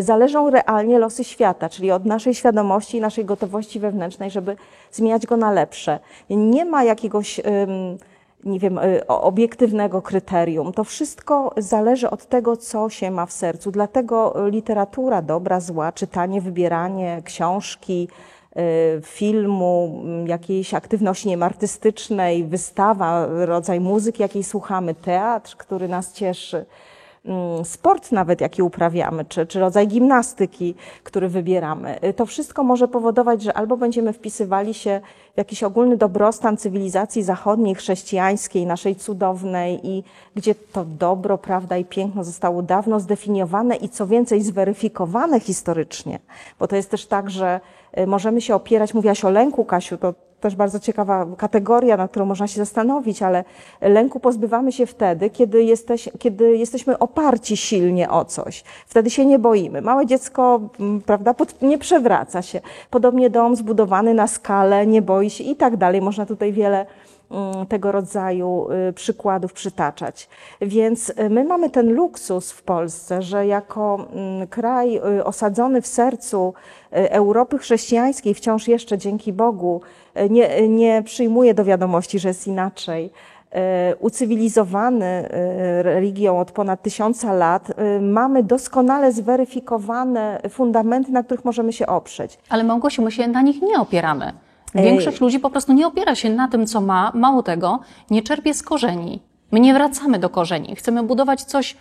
Zależą 0.00 0.50
realnie 0.50 0.98
losy 0.98 1.24
świata, 1.24 1.68
czyli 1.68 1.90
od 1.90 2.04
naszej 2.04 2.34
świadomości 2.34 2.96
i 2.96 3.00
naszej 3.00 3.24
gotowości 3.24 3.80
wewnętrznej, 3.80 4.30
żeby 4.30 4.56
zmieniać 4.92 5.26
go 5.26 5.36
na 5.36 5.52
lepsze. 5.52 5.98
Nie 6.30 6.64
ma 6.64 6.84
jakiegoś 6.84 7.40
nie 8.44 8.58
wiem, 8.58 8.78
y, 8.78 9.06
obiektywnego 9.06 10.02
kryterium. 10.02 10.72
To 10.72 10.84
wszystko 10.84 11.54
zależy 11.56 12.10
od 12.10 12.26
tego, 12.26 12.56
co 12.56 12.88
się 12.88 13.10
ma 13.10 13.26
w 13.26 13.32
sercu. 13.32 13.70
Dlatego 13.70 14.34
literatura 14.50 15.22
dobra, 15.22 15.60
zła, 15.60 15.92
czytanie, 15.92 16.40
wybieranie 16.40 17.22
książki, 17.24 18.08
y, 18.56 18.60
filmu, 19.02 20.02
jakiejś 20.26 20.74
aktywności 20.74 21.42
artystycznej, 21.42 22.44
wystawa, 22.44 23.26
rodzaj 23.26 23.80
muzyki, 23.80 24.22
jakiej 24.22 24.44
słuchamy, 24.44 24.94
teatr, 24.94 25.56
który 25.56 25.88
nas 25.88 26.12
cieszy 26.12 26.56
Mm, 26.58 26.66
sport 27.64 28.12
nawet, 28.12 28.40
jaki 28.40 28.62
uprawiamy, 28.62 29.24
czy, 29.24 29.46
czy 29.46 29.60
rodzaj 29.60 29.88
gimnastyki, 29.88 30.74
który 31.02 31.28
wybieramy. 31.28 31.98
Y, 32.04 32.12
to 32.12 32.26
wszystko 32.26 32.62
może 32.62 32.88
powodować, 32.88 33.42
że 33.42 33.54
albo 33.54 33.76
będziemy 33.76 34.12
wpisywali 34.12 34.74
się 34.74 35.00
w 35.34 35.38
jakiś 35.38 35.62
ogólny 35.62 35.96
dobrostan 35.96 36.56
cywilizacji 36.56 37.22
zachodniej, 37.22 37.74
chrześcijańskiej, 37.74 38.66
naszej 38.66 38.96
cudownej 38.96 39.80
i 39.86 40.04
gdzie 40.34 40.54
to 40.54 40.84
dobro, 40.84 41.38
prawda 41.38 41.76
i 41.76 41.84
piękno 41.84 42.24
zostało 42.24 42.62
dawno 42.62 43.00
zdefiniowane 43.00 43.76
i 43.76 43.88
co 43.88 44.06
więcej 44.06 44.42
zweryfikowane 44.42 45.40
historycznie. 45.40 46.18
Bo 46.58 46.68
to 46.68 46.76
jest 46.76 46.90
też 46.90 47.06
tak, 47.06 47.30
że 47.30 47.60
y, 47.98 48.06
możemy 48.06 48.40
się 48.40 48.54
opierać, 48.54 48.94
mówiłaś 48.94 49.24
o 49.24 49.30
lęku, 49.30 49.64
Kasiu, 49.64 49.96
to 49.96 50.14
też 50.44 50.56
bardzo 50.56 50.80
ciekawa 50.80 51.26
kategoria, 51.36 51.96
nad 51.96 52.10
którą 52.10 52.26
można 52.26 52.46
się 52.46 52.56
zastanowić, 52.56 53.22
ale 53.22 53.44
lęku 53.80 54.20
pozbywamy 54.20 54.72
się 54.72 54.86
wtedy, 54.86 55.30
kiedy, 55.30 55.62
jesteś, 55.62 56.08
kiedy 56.18 56.56
jesteśmy 56.56 56.98
oparci 56.98 57.56
silnie 57.56 58.10
o 58.10 58.24
coś. 58.24 58.64
Wtedy 58.86 59.10
się 59.10 59.26
nie 59.26 59.38
boimy. 59.38 59.82
Małe 59.82 60.06
dziecko, 60.06 60.60
prawda, 61.06 61.34
nie 61.62 61.78
przewraca 61.78 62.42
się. 62.42 62.60
Podobnie 62.90 63.30
dom 63.30 63.56
zbudowany 63.56 64.14
na 64.14 64.26
skalę, 64.26 64.86
nie 64.86 65.02
boi 65.02 65.30
się 65.30 65.44
i 65.44 65.56
tak 65.56 65.76
dalej. 65.76 66.00
Można 66.00 66.26
tutaj 66.26 66.52
wiele 66.52 66.86
tego 67.68 67.92
rodzaju 67.92 68.66
y, 68.88 68.92
przykładów 68.92 69.52
przytaczać. 69.52 70.28
Więc 70.60 71.10
y, 71.10 71.30
my 71.30 71.44
mamy 71.44 71.70
ten 71.70 71.92
luksus 71.92 72.52
w 72.52 72.62
Polsce, 72.62 73.22
że 73.22 73.46
jako 73.46 74.08
kraj 74.50 74.96
y, 74.96 75.24
osadzony 75.24 75.82
w 75.82 75.86
sercu 75.86 76.54
Europy 76.90 77.58
chrześcijańskiej, 77.58 78.34
wciąż 78.34 78.68
jeszcze 78.68 78.98
dzięki 78.98 79.32
Bogu, 79.32 79.80
nie, 80.30 80.68
nie 80.68 81.02
przyjmuje 81.02 81.54
do 81.54 81.64
wiadomości, 81.64 82.18
że 82.18 82.28
jest 82.28 82.46
inaczej. 82.46 83.10
Ucywilizowany 84.00 85.28
religią 85.82 86.40
od 86.40 86.52
ponad 86.52 86.82
tysiąca 86.82 87.32
lat, 87.32 87.72
mamy 88.00 88.42
doskonale 88.42 89.12
zweryfikowane 89.12 90.40
fundamenty, 90.50 91.12
na 91.12 91.22
których 91.22 91.44
możemy 91.44 91.72
się 91.72 91.86
oprzeć. 91.86 92.38
Ale 92.48 92.64
Małgosiu, 92.64 93.02
my 93.02 93.12
się 93.12 93.28
na 93.28 93.42
nich 93.42 93.62
nie 93.62 93.80
opieramy. 93.80 94.32
Większość 94.74 95.20
ludzi 95.20 95.40
po 95.40 95.50
prostu 95.50 95.72
nie 95.72 95.86
opiera 95.86 96.14
się 96.14 96.30
na 96.30 96.48
tym, 96.48 96.66
co 96.66 96.80
ma, 96.80 97.12
mało 97.14 97.42
tego, 97.42 97.80
nie 98.10 98.22
czerpie 98.22 98.54
z 98.54 98.62
korzeni. 98.62 99.22
My 99.52 99.60
nie 99.60 99.74
wracamy 99.74 100.18
do 100.18 100.30
korzeni. 100.30 100.76
Chcemy 100.76 101.02
budować 101.02 101.42
coś 101.42 101.76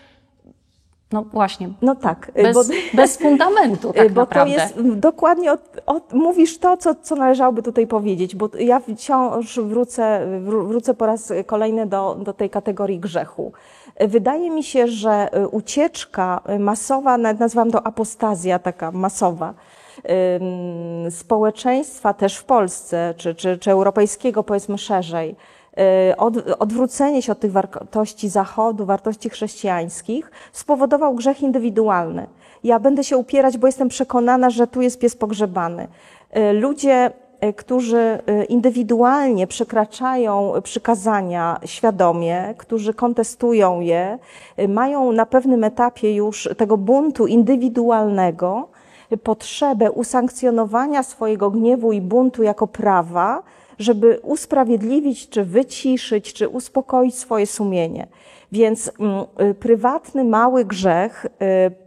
no 1.13 1.23
właśnie. 1.23 1.69
No 1.81 1.95
tak. 1.95 2.31
Bez, 2.35 2.53
bo, 2.53 2.63
bez 2.93 3.17
fundamentu 3.17 3.93
tak 3.97 4.12
bo 4.12 4.21
naprawdę. 4.21 4.55
to 4.55 4.62
jest 4.62 4.81
dokładnie, 4.81 5.51
od, 5.51 5.62
od, 5.85 6.13
mówisz 6.13 6.57
to, 6.57 6.77
co, 6.77 6.95
co 6.95 7.15
należałoby 7.15 7.63
tutaj 7.63 7.88
powiedzieć, 7.88 8.35
bo 8.35 8.50
ja 8.59 8.79
wciąż 8.79 9.59
wrócę, 9.59 10.27
wrócę 10.41 10.93
po 10.93 11.05
raz 11.05 11.33
kolejny 11.45 11.85
do, 11.85 12.17
do 12.23 12.33
tej 12.33 12.50
kategorii 12.50 13.00
grzechu. 13.00 13.51
Wydaje 14.00 14.50
mi 14.50 14.63
się, 14.63 14.88
że 14.88 15.29
ucieczka 15.51 16.41
masowa, 16.59 17.17
nawet 17.17 17.39
nazywam 17.39 17.71
to 17.71 17.88
apostazja 17.88 18.59
taka 18.59 18.91
masowa, 18.91 19.53
społeczeństwa 21.09 22.13
też 22.13 22.38
w 22.38 22.43
Polsce, 22.43 23.13
czy, 23.17 23.35
czy, 23.35 23.57
czy 23.57 23.71
europejskiego 23.71 24.43
powiedzmy 24.43 24.77
szerzej, 24.77 25.35
y, 26.12 26.17
od, 26.17 26.38
odwrócenie 26.59 27.21
się 27.21 27.31
od 27.31 27.39
tych 27.39 27.51
wartości 27.51 28.29
Zachodu, 28.29 28.85
wartości 28.85 29.29
chrześcijańskich, 29.29 30.31
spowodował 30.51 31.15
grzech 31.15 31.41
indywidualny. 31.41 32.27
Ja 32.63 32.79
będę 32.79 33.03
się 33.03 33.17
upierać, 33.17 33.57
bo 33.57 33.67
jestem 33.67 33.89
przekonana, 33.89 34.50
że 34.50 34.67
tu 34.67 34.81
jest 34.81 35.00
pies 35.00 35.15
pogrzebany. 35.15 35.88
Y, 36.38 36.53
ludzie, 36.53 37.12
y, 37.43 37.53
którzy 37.53 38.19
indywidualnie 38.50 39.47
przekraczają 39.47 40.53
przykazania 40.63 41.59
świadomie, 41.65 42.53
którzy 42.57 42.93
kontestują 42.93 43.79
je, 43.79 44.19
mają 44.67 45.12
na 45.12 45.25
pewnym 45.25 45.63
etapie 45.63 46.15
już 46.15 46.50
tego 46.57 46.77
buntu 46.77 47.27
indywidualnego, 47.27 48.72
potrzebę 49.24 49.91
usankcjonowania 49.91 51.03
swojego 51.03 51.51
gniewu 51.51 51.91
i 51.91 52.01
buntu 52.01 52.43
jako 52.43 52.67
prawa, 52.67 53.43
żeby 53.79 54.19
usprawiedliwić, 54.24 55.29
czy 55.29 55.43
wyciszyć, 55.43 56.33
czy 56.33 56.50
uspokoić 56.50 57.15
swoje 57.15 57.48
sumienie. 57.48 58.07
Więc 58.51 58.91
mm, 59.00 59.25
y, 59.51 59.53
prywatny, 59.53 60.24
mały 60.24 60.65
grzech 60.65 61.25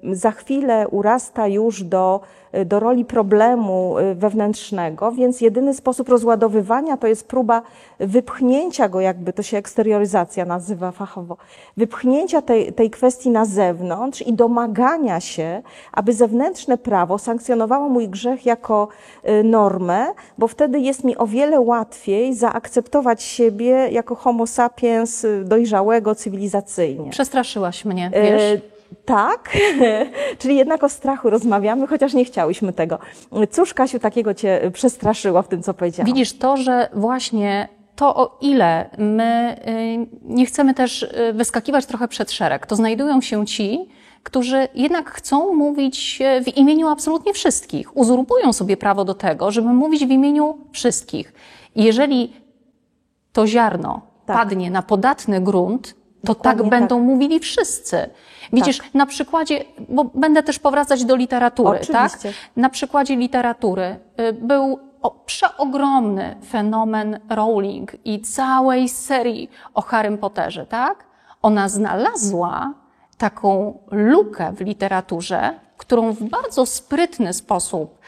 y, 0.05 0.17
za 0.17 0.31
chwilę 0.31 0.89
urasta 0.89 1.47
już 1.49 1.83
do 1.83 2.21
do 2.65 2.81
roli 2.81 3.05
problemu 3.05 3.99
y, 3.99 4.15
wewnętrznego, 4.15 5.13
więc 5.13 5.41
jedyny 5.41 5.75
sposób 5.75 6.09
rozładowywania 6.09 6.97
to 6.97 7.07
jest 7.07 7.29
próba 7.29 7.63
wypchnięcia 8.01 8.89
go, 8.89 9.01
jakby 9.01 9.33
to 9.33 9.43
się 9.43 9.57
eksterioryzacja 9.57 10.45
nazywa 10.45 10.93
fachowo, 10.93 11.37
wypchnięcia 11.77 12.43
tej, 12.43 12.73
tej 12.73 12.91
kwestii 12.91 13.31
na 13.31 13.45
zewnątrz 13.45 14.23
i 14.23 14.33
domagania 14.33 15.21
się, 15.21 15.63
aby 15.93 16.13
zewnętrzne 16.13 16.79
prawo 16.79 17.19
sankcjonowało 17.19 17.89
mój 17.89 18.09
grzech 18.09 18.47
jako 18.47 18.89
y, 19.29 19.45
normę, 19.45 20.07
bo 20.39 20.49
wtedy 20.49 20.81
jest 20.81 21.05
mi 21.05 21.17
o 21.17 21.27
wiele 21.27 21.61
łatwiej 21.61 22.35
zaakceptować 22.35 23.23
siebie 23.23 23.89
jako 23.91 24.15
homo 24.15 24.47
sapiens 24.47 25.27
dojrzałego 25.45 26.15
cywilizacyjnie. 26.15 27.11
Przestraszyłaś 27.11 27.85
mnie, 27.85 28.11
wiesz? 28.15 28.76
Tak, 29.07 29.57
czyli 30.39 30.57
jednak 30.57 30.85
o 30.85 30.89
strachu 30.89 31.31
rozmawiamy, 31.31 31.87
chociaż 31.87 32.15
nie 32.15 32.25
chciałyśmy 32.25 32.73
tego. 32.73 32.99
Cóż, 33.51 33.75
Kasiu, 33.75 33.99
takiego 33.99 34.35
Cię 34.35 34.71
przestraszyło 34.73 35.43
w 35.43 35.49
tym, 35.49 35.63
co 35.63 35.75
powiedziałam? 35.75 36.07
Widzisz, 36.07 36.39
to, 36.39 36.57
że 36.57 36.89
właśnie 36.95 37.69
to, 37.97 38.17
o 38.17 38.39
ile 38.41 38.91
my 38.99 39.57
y, 39.69 40.07
nie 40.23 40.47
chcemy 40.47 40.75
też 40.75 41.03
y, 41.03 41.33
wyskakiwać 41.33 41.87
trochę 41.87 42.09
przed 42.09 42.33
szereg, 42.33 42.67
to 42.67 42.77
znajdują 42.77 43.21
się 43.21 43.47
ci, 43.47 43.89
którzy 44.23 44.69
jednak 44.75 45.11
chcą 45.11 45.55
mówić 45.55 46.23
w 46.45 46.57
imieniu 46.57 46.89
absolutnie 46.89 47.33
wszystkich. 47.33 47.97
Uzurpują 47.97 48.53
sobie 48.53 48.77
prawo 48.77 49.05
do 49.05 49.15
tego, 49.15 49.51
żeby 49.51 49.69
mówić 49.69 50.07
w 50.07 50.11
imieniu 50.11 50.59
wszystkich. 50.73 51.33
I 51.75 51.85
jeżeli 51.85 52.33
to 53.33 53.47
ziarno 53.47 54.01
tak. 54.27 54.37
padnie 54.37 54.71
na 54.71 54.83
podatny 54.83 55.41
grunt, 55.41 55.87
to 55.87 55.95
tak 56.35 56.37
Dokładnie 56.37 56.63
tak 56.63 56.71
będą 56.71 56.97
tak. 56.97 57.05
mówili 57.05 57.41
wszyscy. 57.41 58.11
Widzisz, 58.53 58.79
tak. 58.79 58.95
na 58.95 59.07
przykładzie, 59.07 59.65
bo 59.89 60.05
będę 60.05 60.43
też 60.43 60.59
powracać 60.59 61.05
do 61.05 61.17
literatury, 61.17 61.79
tak? 61.79 62.13
Oczywiście. 62.13 62.29
tak? 62.29 62.57
Na 62.57 62.71
przykładzie 62.71 63.17
literatury 63.17 63.99
y, 64.21 64.33
był 64.33 64.79
przeogromny 65.27 66.37
fenomen 66.49 67.21
Rowling 67.29 67.93
i 68.05 68.21
całej 68.21 68.89
serii 68.89 69.51
o 69.75 69.83
Harrym 69.83 70.19
Potterze, 70.19 70.67
tak? 70.67 71.05
Ona 71.43 71.69
znalazła 71.69 72.75
taką 73.19 73.79
lukę 73.91 74.53
w 74.53 74.61
literaturze, 74.61 75.55
którą 75.77 76.13
w 76.13 76.23
bardzo 76.23 76.67
sprytny 76.67 77.33
sposób 77.33 77.99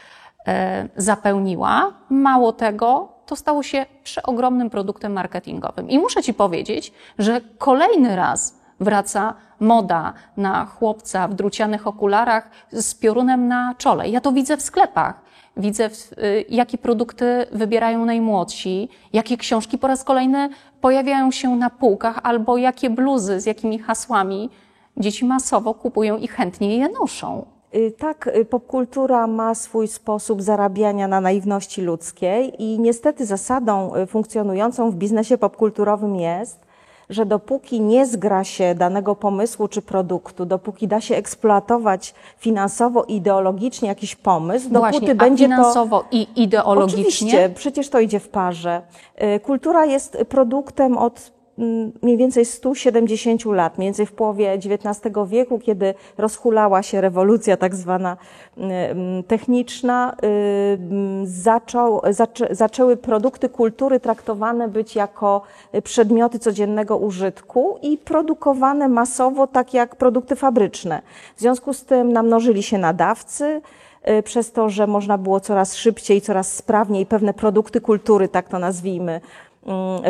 e, 0.47 0.87
zapełniła. 0.95 1.93
Mało 2.09 2.53
tego, 2.53 3.07
to 3.25 3.35
stało 3.35 3.63
się 3.63 3.85
przeogromnym 4.03 4.69
produktem 4.69 5.13
marketingowym. 5.13 5.89
I 5.89 5.99
muszę 5.99 6.23
Ci 6.23 6.33
powiedzieć, 6.33 6.93
że 7.17 7.41
kolejny 7.57 8.15
raz 8.15 8.58
wraca 8.79 9.33
moda 9.59 10.13
na 10.37 10.65
chłopca 10.65 11.27
w 11.27 11.33
drucianych 11.33 11.87
okularach 11.87 12.49
z 12.71 12.95
piorunem 12.95 13.47
na 13.47 13.75
czole. 13.77 14.09
Ja 14.09 14.21
to 14.21 14.31
widzę 14.31 14.57
w 14.57 14.61
sklepach. 14.61 15.21
Widzę, 15.57 15.89
y, 16.17 16.45
jakie 16.49 16.77
produkty 16.77 17.45
wybierają 17.51 18.05
najmłodsi, 18.05 18.89
jakie 19.13 19.37
książki 19.37 19.77
po 19.77 19.87
raz 19.87 20.03
kolejny 20.03 20.49
pojawiają 20.81 21.31
się 21.31 21.55
na 21.55 21.69
półkach, 21.69 22.19
albo 22.23 22.57
jakie 22.57 22.89
bluzy 22.89 23.39
z 23.39 23.45
jakimi 23.45 23.79
hasłami 23.79 24.49
dzieci 24.97 25.25
masowo 25.25 25.73
kupują 25.73 26.17
i 26.17 26.27
chętnie 26.27 26.77
je 26.77 26.89
noszą. 26.89 27.45
Y, 27.75 27.91
tak, 27.91 28.27
y, 28.27 28.45
popkultura 28.45 29.27
ma 29.27 29.55
swój 29.55 29.87
sposób 29.87 30.41
zarabiania 30.41 31.07
na 31.07 31.21
naiwności 31.21 31.81
ludzkiej 31.81 32.63
i 32.63 32.79
niestety 32.79 33.25
zasadą 33.25 33.91
funkcjonującą 34.07 34.91
w 34.91 34.95
biznesie 34.95 35.37
popkulturowym 35.37 36.15
jest, 36.15 36.68
że 37.09 37.25
dopóki 37.25 37.81
nie 37.81 38.05
zgra 38.05 38.43
się 38.43 38.75
danego 38.75 39.15
pomysłu 39.15 39.67
czy 39.67 39.81
produktu, 39.81 40.45
dopóki 40.45 40.87
da 40.87 41.01
się 41.01 41.15
eksploatować 41.15 42.13
finansowo 42.37 43.03
i 43.03 43.15
ideologicznie 43.15 43.89
jakiś 43.89 44.15
pomysł, 44.15 44.69
Właśnie, 44.69 44.99
dopóty 44.99 45.15
będzie 45.15 45.45
to 45.45 45.49
finansowo 45.49 46.03
i 46.11 46.27
ideologicznie? 46.35 47.03
Oczywiście, 47.03 47.49
przecież 47.55 47.89
to 47.89 47.99
idzie 47.99 48.19
w 48.19 48.29
parze. 48.29 48.81
Y, 49.35 49.39
Kultura 49.39 49.85
jest 49.85 50.17
produktem 50.29 50.97
od 50.97 51.38
mniej 52.01 52.17
więcej 52.17 52.45
170 52.45 53.45
lat, 53.45 53.77
mniej 53.77 53.87
więcej 53.87 54.05
w 54.05 54.11
połowie 54.11 54.51
XIX 54.53 55.15
wieku, 55.27 55.59
kiedy 55.59 55.93
rozhulała 56.17 56.83
się 56.83 57.01
rewolucja 57.01 57.57
tak 57.57 57.75
zwana 57.75 58.17
mm, 58.57 59.23
techniczna, 59.23 60.15
y, 60.23 60.27
mm, 60.27 61.27
zaczął, 61.27 62.01
zaczę, 62.09 62.47
zaczęły 62.51 62.97
produkty 62.97 63.49
kultury 63.49 63.99
traktowane 63.99 64.67
być 64.67 64.95
jako 64.95 65.41
przedmioty 65.83 66.39
codziennego 66.39 66.97
użytku 66.97 67.79
i 67.81 67.97
produkowane 67.97 68.89
masowo 68.89 69.47
tak 69.47 69.73
jak 69.73 69.95
produkty 69.95 70.35
fabryczne. 70.35 71.01
W 71.35 71.39
związku 71.39 71.73
z 71.73 71.85
tym 71.85 72.13
namnożyli 72.13 72.63
się 72.63 72.77
nadawcy, 72.77 73.61
y, 74.09 74.23
przez 74.23 74.51
to, 74.51 74.69
że 74.69 74.87
można 74.87 75.17
było 75.17 75.39
coraz 75.39 75.75
szybciej, 75.75 76.21
coraz 76.21 76.55
sprawniej 76.55 77.05
pewne 77.05 77.33
produkty 77.33 77.81
kultury, 77.81 78.27
tak 78.27 78.49
to 78.49 78.59
nazwijmy, 78.59 79.11
mm, 79.11 79.21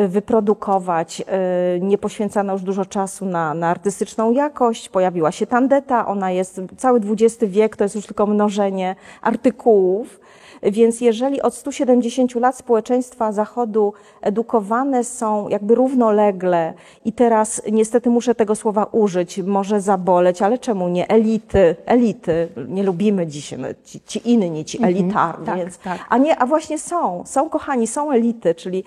wyprodukować. 0.08 1.22
Y, 1.22 1.80
Nie 1.82 1.98
poświęcano 1.98 2.54
już 2.54 2.62
dużo 2.62 2.86
czasu 2.86 3.26
na, 3.26 3.54
na 3.54 3.68
artystyczną 3.68 4.32
jakość. 4.32 4.90
Pojawiła 4.90 5.32
się 5.32 5.48
tandeta, 5.48 6.08
ona 6.08 6.32
jest, 6.32 6.62
cały 6.78 7.00
XX 7.00 7.44
wiek 7.52 7.76
to 7.76 7.84
jest 7.84 7.96
już 7.96 8.06
tylko 8.06 8.26
mnożenie 8.26 8.96
artykułów. 9.22 10.20
Więc 10.64 11.02
jeżeli 11.02 11.42
od 11.42 11.56
170 11.56 12.36
lat 12.36 12.58
społeczeństwa 12.58 13.32
Zachodu 13.32 13.94
edukowane 14.22 15.04
są 15.04 15.50
jakby 15.50 15.76
równolegle 15.76 16.74
i 17.06 17.14
teraz 17.14 17.62
niestety 17.72 18.10
muszę 18.10 18.36
tego 18.36 18.56
słowa 18.56 18.84
użyć, 18.92 19.38
może 19.38 19.82
zaboleć, 19.82 20.42
ale 20.42 20.58
czemu 20.58 20.90
nie? 20.90 21.08
Elity, 21.08 21.76
elity, 21.86 22.48
nie 22.68 22.84
lubimy 22.84 23.28
dzisiaj, 23.28 23.60
ci, 23.84 24.02
ci 24.02 24.32
inni, 24.32 24.66
ci 24.66 24.84
elitarni, 24.84 25.46
tak, 25.46 25.58
więc, 25.58 25.78
tak. 25.78 26.06
a 26.10 26.18
nie, 26.18 26.40
a 26.40 26.46
właśnie 26.46 26.80
są, 26.80 27.24
są 27.26 27.50
kochani, 27.50 27.88
są 27.88 28.12
elity, 28.12 28.56
czyli 28.56 28.84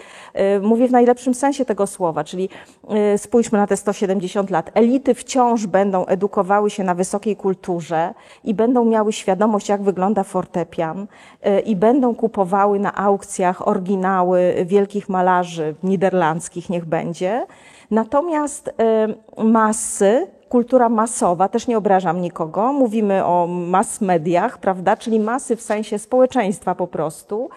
y, 0.57 0.61
mówię 0.61 0.89
w 0.89 0.93
najlepszym 0.93 1.35
sensie 1.35 1.65
tego 1.65 1.87
słowa, 1.87 2.25
czyli 2.25 2.49
y, 3.15 3.19
spójrzmy 3.19 3.59
na 3.59 3.67
te 3.67 3.77
170 3.77 4.51
lat. 4.51 4.71
Elity 4.75 5.15
wciąż 5.15 5.67
będą 5.67 6.07
edukowały 6.07 6.71
się 6.71 6.85
na 6.85 6.95
wysokiej 6.95 7.37
kulturze 7.37 8.15
i 8.45 8.55
będą 8.55 8.85
miały 8.85 9.13
świadomość, 9.13 9.69
jak 9.69 9.83
wygląda 9.83 10.25
fortepian 10.25 11.07
y, 11.47 11.62
i 11.65 11.77
będą 11.77 12.15
kupowały 12.15 12.79
na 12.79 12.95
aukcjach 12.95 13.69
oryginały 13.69 14.55
wielkich 14.67 15.09
malarzy 15.09 15.75
niderlandzkich, 15.83 16.71
niech 16.71 16.85
będzie. 16.85 17.47
Natomiast 17.91 18.69
y, 18.69 19.45
masy, 19.45 20.27
kultura 20.49 20.89
masowa, 20.89 21.49
też 21.49 21.67
nie 21.67 21.79
obrażam 21.79 22.21
nikogo, 22.21 22.73
mówimy 22.73 23.25
o 23.25 23.47
mass 23.47 24.01
mediach, 24.01 24.59
prawda, 24.59 24.97
czyli 24.97 25.21
masy 25.21 25.57
w 25.57 25.63
sensie 25.63 25.99
społeczeństwa 25.99 26.75
po 26.75 26.87
prostu, 26.87 27.51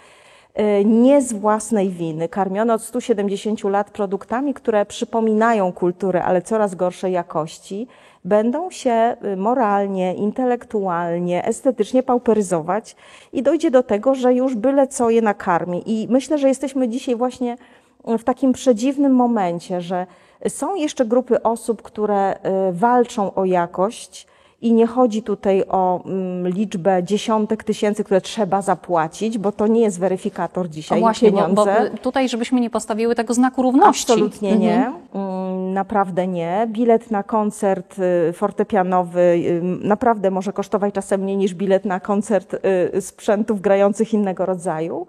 y, 0.60 0.86
nie 0.86 1.22
z 1.22 1.34
własnej 1.34 1.90
winy, 1.90 2.30
karmione 2.30 2.74
od 2.74 2.82
170 2.82 3.64
lat 3.64 3.92
produktami, 3.92 4.54
które 4.54 4.86
przypominają 4.86 5.74
kulturę, 5.74 6.24
ale 6.24 6.42
coraz 6.42 6.76
gorszej 6.76 7.14
jakości, 7.14 7.88
będą 8.26 8.72
się 8.72 9.18
y, 9.26 9.38
moralnie, 9.38 10.14
intelektualnie, 10.14 11.46
estetycznie 11.46 12.04
pauperyzować 12.04 12.96
i 13.34 13.44
dojdzie 13.44 13.72
do 13.72 13.84
tego, 13.84 14.16
że 14.16 14.34
już 14.34 14.56
byle 14.56 14.88
co 14.88 15.10
je 15.10 15.22
nakarmi. 15.22 15.84
I 15.86 16.08
myślę, 16.10 16.38
że 16.38 16.48
jesteśmy 16.48 16.90
dzisiaj 16.90 17.16
właśnie 17.16 17.58
w 18.04 18.24
takim 18.24 18.54
przedziwnym 18.54 19.16
momencie, 19.16 19.82
że 19.82 20.08
są 20.48 20.76
jeszcze 20.76 21.06
grupy 21.06 21.44
osób, 21.44 21.82
które 21.82 22.34
y, 22.34 22.40
walczą 22.72 23.34
o 23.34 23.46
jakość 23.46 24.28
i 24.62 24.74
nie 24.74 24.88
chodzi 24.88 25.24
tutaj 25.24 25.64
o 25.70 26.04
mm, 26.06 26.48
liczbę 26.48 27.04
dziesiątek 27.04 27.64
tysięcy, 27.64 28.04
które 28.04 28.22
trzeba 28.22 28.62
zapłacić, 28.62 29.38
bo 29.38 29.52
to 29.52 29.68
nie 29.68 29.82
jest 29.82 30.00
weryfikator 30.00 30.66
O 30.66 30.70
dzisiaj 30.70 31.00
właśnie, 31.00 31.32
bo, 31.32 31.38
pieniądze. 31.38 31.90
bo 31.92 31.98
tutaj, 31.98 32.30
żebyśmy 32.30 32.62
nie 32.62 32.70
postawiły 32.70 33.16
tego 33.16 33.34
znaku 33.34 33.62
równości. 33.62 34.12
Absolutnie 34.12 34.58
nie. 34.58 34.92
Mm, 35.14 35.74
Naprawdę 35.74 36.28
nie. 36.28 36.68
Bilet 36.72 37.12
na 37.12 37.24
koncert 37.24 37.96
y, 38.30 38.34
fortepianowy 38.34 39.20
y, 39.22 39.62
naprawdę 39.82 40.32
może 40.32 40.54
kosztować 40.54 40.94
czasem 40.94 41.22
mniej 41.22 41.38
niż 41.38 41.54
bilet 41.54 41.86
na 41.86 42.00
koncert 42.00 42.56
y, 42.96 43.02
sprzętów 43.02 43.62
grających 43.62 44.14
innego 44.14 44.46
rodzaju. 44.46 45.08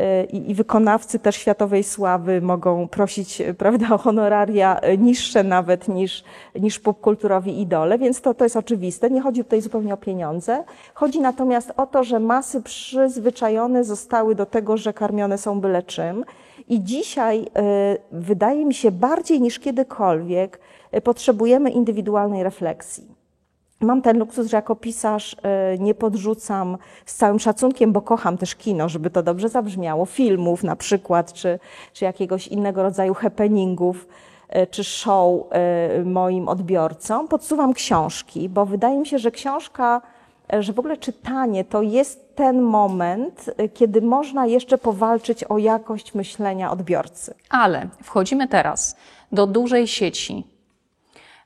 Y, 0.00 0.24
I, 0.24 0.50
I 0.50 0.54
wykonawcy 0.54 1.18
też 1.18 1.36
światowej 1.36 1.84
sławy 1.84 2.40
mogą 2.40 2.88
prosić 2.88 3.40
y, 3.40 3.54
prawda, 3.54 3.86
o 3.94 3.98
honoraria 3.98 4.80
y, 4.80 4.98
niższe 4.98 5.44
nawet 5.44 5.88
niż, 5.88 6.24
niż 6.54 6.78
popkulturowi 6.78 7.60
idole, 7.60 7.98
więc 7.98 8.20
to, 8.20 8.34
to 8.34 8.44
jest 8.44 8.56
oczywiste. 8.56 9.10
Nie 9.10 9.20
chodzi 9.20 9.44
tutaj 9.44 9.60
zupełnie 9.60 9.94
o 9.94 9.96
pieniądze. 9.96 10.64
Chodzi 10.94 11.20
natomiast 11.20 11.72
o 11.76 11.86
to, 11.86 12.04
że 12.04 12.20
masy 12.20 12.62
przyzwyczajone 12.62 13.84
zostały 13.84 14.34
do 14.34 14.46
tego, 14.46 14.76
że 14.76 14.92
karmione 14.92 15.38
są 15.38 15.60
byle 15.60 15.82
czym. 15.82 16.24
I 16.68 16.84
dzisiaj 16.84 17.46
wydaje 18.12 18.64
mi 18.64 18.74
się 18.74 18.90
bardziej 18.90 19.40
niż 19.40 19.58
kiedykolwiek 19.58 20.60
potrzebujemy 21.04 21.70
indywidualnej 21.70 22.42
refleksji. 22.42 23.21
Mam 23.82 24.02
ten 24.02 24.18
luksus, 24.18 24.46
że 24.46 24.56
jako 24.56 24.76
pisarz 24.76 25.32
y, 25.32 25.78
nie 25.78 25.94
podrzucam 25.94 26.78
z 27.06 27.14
całym 27.14 27.38
szacunkiem, 27.38 27.92
bo 27.92 28.00
kocham 28.00 28.38
też 28.38 28.54
kino, 28.54 28.88
żeby 28.88 29.10
to 29.10 29.22
dobrze 29.22 29.48
zabrzmiało, 29.48 30.06
filmów 30.06 30.64
na 30.64 30.76
przykład, 30.76 31.32
czy, 31.32 31.58
czy 31.92 32.04
jakiegoś 32.04 32.48
innego 32.48 32.82
rodzaju 32.82 33.14
happeningów, 33.14 34.08
y, 34.56 34.66
czy 34.66 34.84
show 34.84 35.40
y, 36.00 36.04
moim 36.04 36.48
odbiorcom. 36.48 37.28
Podsuwam 37.28 37.74
książki, 37.74 38.48
bo 38.48 38.66
wydaje 38.66 38.98
mi 38.98 39.06
się, 39.06 39.18
że 39.18 39.30
książka, 39.30 40.02
że 40.60 40.72
w 40.72 40.78
ogóle 40.78 40.96
czytanie 40.96 41.64
to 41.64 41.82
jest 41.82 42.34
ten 42.34 42.62
moment, 42.62 43.50
kiedy 43.74 44.00
można 44.00 44.46
jeszcze 44.46 44.78
powalczyć 44.78 45.44
o 45.44 45.58
jakość 45.58 46.14
myślenia 46.14 46.70
odbiorcy. 46.70 47.34
Ale 47.50 47.88
wchodzimy 48.02 48.48
teraz 48.48 48.96
do 49.32 49.46
dużej 49.46 49.86
sieci. 49.86 50.51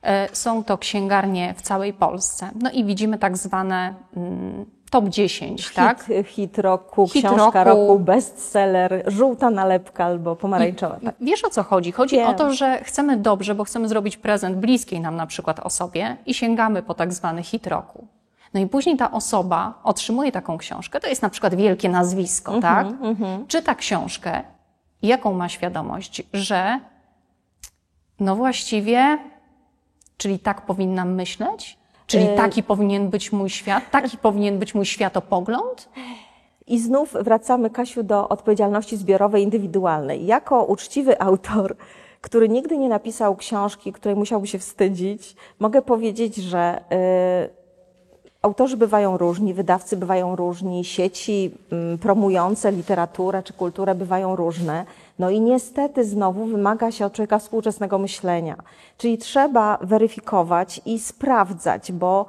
E, 0.07 0.27
Są 0.35 0.63
to 0.63 0.77
księgarnie 0.77 1.53
w 1.57 1.61
całej 1.61 1.93
Polsce. 1.93 2.49
No 2.61 2.71
i 2.71 2.85
widzimy 2.85 3.17
tak 3.17 3.37
zwane 3.37 3.93
mm, 4.17 4.65
top 4.91 5.09
10, 5.09 5.73
tak? 5.73 6.03
Hit, 6.03 6.27
hit 6.27 6.57
roku, 6.59 7.07
Hit 7.07 7.25
książka 7.25 7.63
roku. 7.63 7.79
roku, 7.81 7.99
bestseller, 7.99 9.03
żółta 9.07 9.49
nalepka 9.49 10.05
albo 10.05 10.35
pomarańczowa. 10.35 10.99
Tak. 11.05 11.15
Wiesz 11.21 11.43
o 11.43 11.49
co 11.49 11.63
chodzi? 11.63 11.91
Chodzi 11.91 12.15
Wiem. 12.15 12.27
o 12.29 12.33
to, 12.33 12.53
że 12.53 12.83
chcemy 12.83 13.17
dobrze, 13.17 13.55
bo 13.55 13.63
chcemy 13.63 13.87
zrobić 13.87 14.17
prezent 14.17 14.57
bliskiej 14.57 14.99
nam 14.99 15.15
na 15.15 15.27
przykład 15.27 15.59
osobie 15.59 16.17
i 16.25 16.33
sięgamy 16.33 16.83
po 16.83 16.93
tak 16.93 17.13
zwany 17.13 17.43
hit 17.43 17.67
roku. 17.67 18.07
No 18.53 18.59
i 18.59 18.67
później 18.67 18.97
ta 18.97 19.11
osoba 19.11 19.79
otrzymuje 19.83 20.31
taką 20.31 20.57
książkę, 20.57 20.99
to 20.99 21.07
jest 21.07 21.21
na 21.21 21.29
przykład 21.29 21.55
wielkie 21.55 21.89
nazwisko, 21.89 22.53
Mhm, 22.55 22.85
tak? 22.85 23.47
Czyta 23.47 23.75
książkę 23.75 24.43
jaką 25.01 25.33
ma 25.33 25.49
świadomość, 25.49 26.23
że 26.33 26.79
no 28.19 28.35
właściwie, 28.35 29.17
czyli 30.17 30.39
tak 30.39 30.65
powinnam 30.65 31.13
myśleć? 31.15 31.77
Czyli 32.07 32.25
Y- 32.25 32.35
taki 32.35 32.63
powinien 32.63 33.09
być 33.09 33.31
mój 33.31 33.49
świat? 33.49 33.91
Taki 33.91 34.17
powinien 34.27 34.59
być 34.59 34.75
mój 34.75 34.85
światopogląd? 34.85 35.89
I 36.67 36.79
znów 36.79 37.13
wracamy, 37.13 37.69
Kasiu, 37.69 38.03
do 38.03 38.29
odpowiedzialności 38.29 38.97
zbiorowej, 38.97 39.43
indywidualnej. 39.43 40.25
Jako 40.25 40.63
uczciwy 40.63 41.21
autor, 41.21 41.75
który 42.21 42.49
nigdy 42.49 42.77
nie 42.77 42.89
napisał 42.89 43.35
książki, 43.35 43.93
której 43.93 44.15
musiałby 44.15 44.47
się 44.47 44.59
wstydzić, 44.59 45.35
mogę 45.59 45.81
powiedzieć, 45.81 46.35
że 46.35 46.81
y, 46.93 47.56
autorzy 48.41 48.77
bywają 48.77 49.17
różni, 49.17 49.53
wydawcy 49.53 49.97
bywają 49.97 50.35
różni, 50.35 50.85
sieci 50.85 51.51
mm, 51.71 51.97
promujące 51.97 52.71
literaturę 52.71 53.43
czy 53.43 53.53
kulturę 53.53 53.95
bywają 53.95 54.35
różne. 54.35 54.85
No 55.19 55.29
i 55.29 55.41
niestety 55.41 56.05
znowu 56.05 56.45
wymaga 56.45 56.91
się 56.91 57.05
od 57.05 57.13
człowieka 57.13 57.39
współczesnego 57.39 57.97
myślenia. 57.97 58.55
Czyli 58.97 59.17
trzeba 59.17 59.77
weryfikować 59.81 60.81
i 60.85 60.99
sprawdzać, 60.99 61.91
bo 61.91 62.25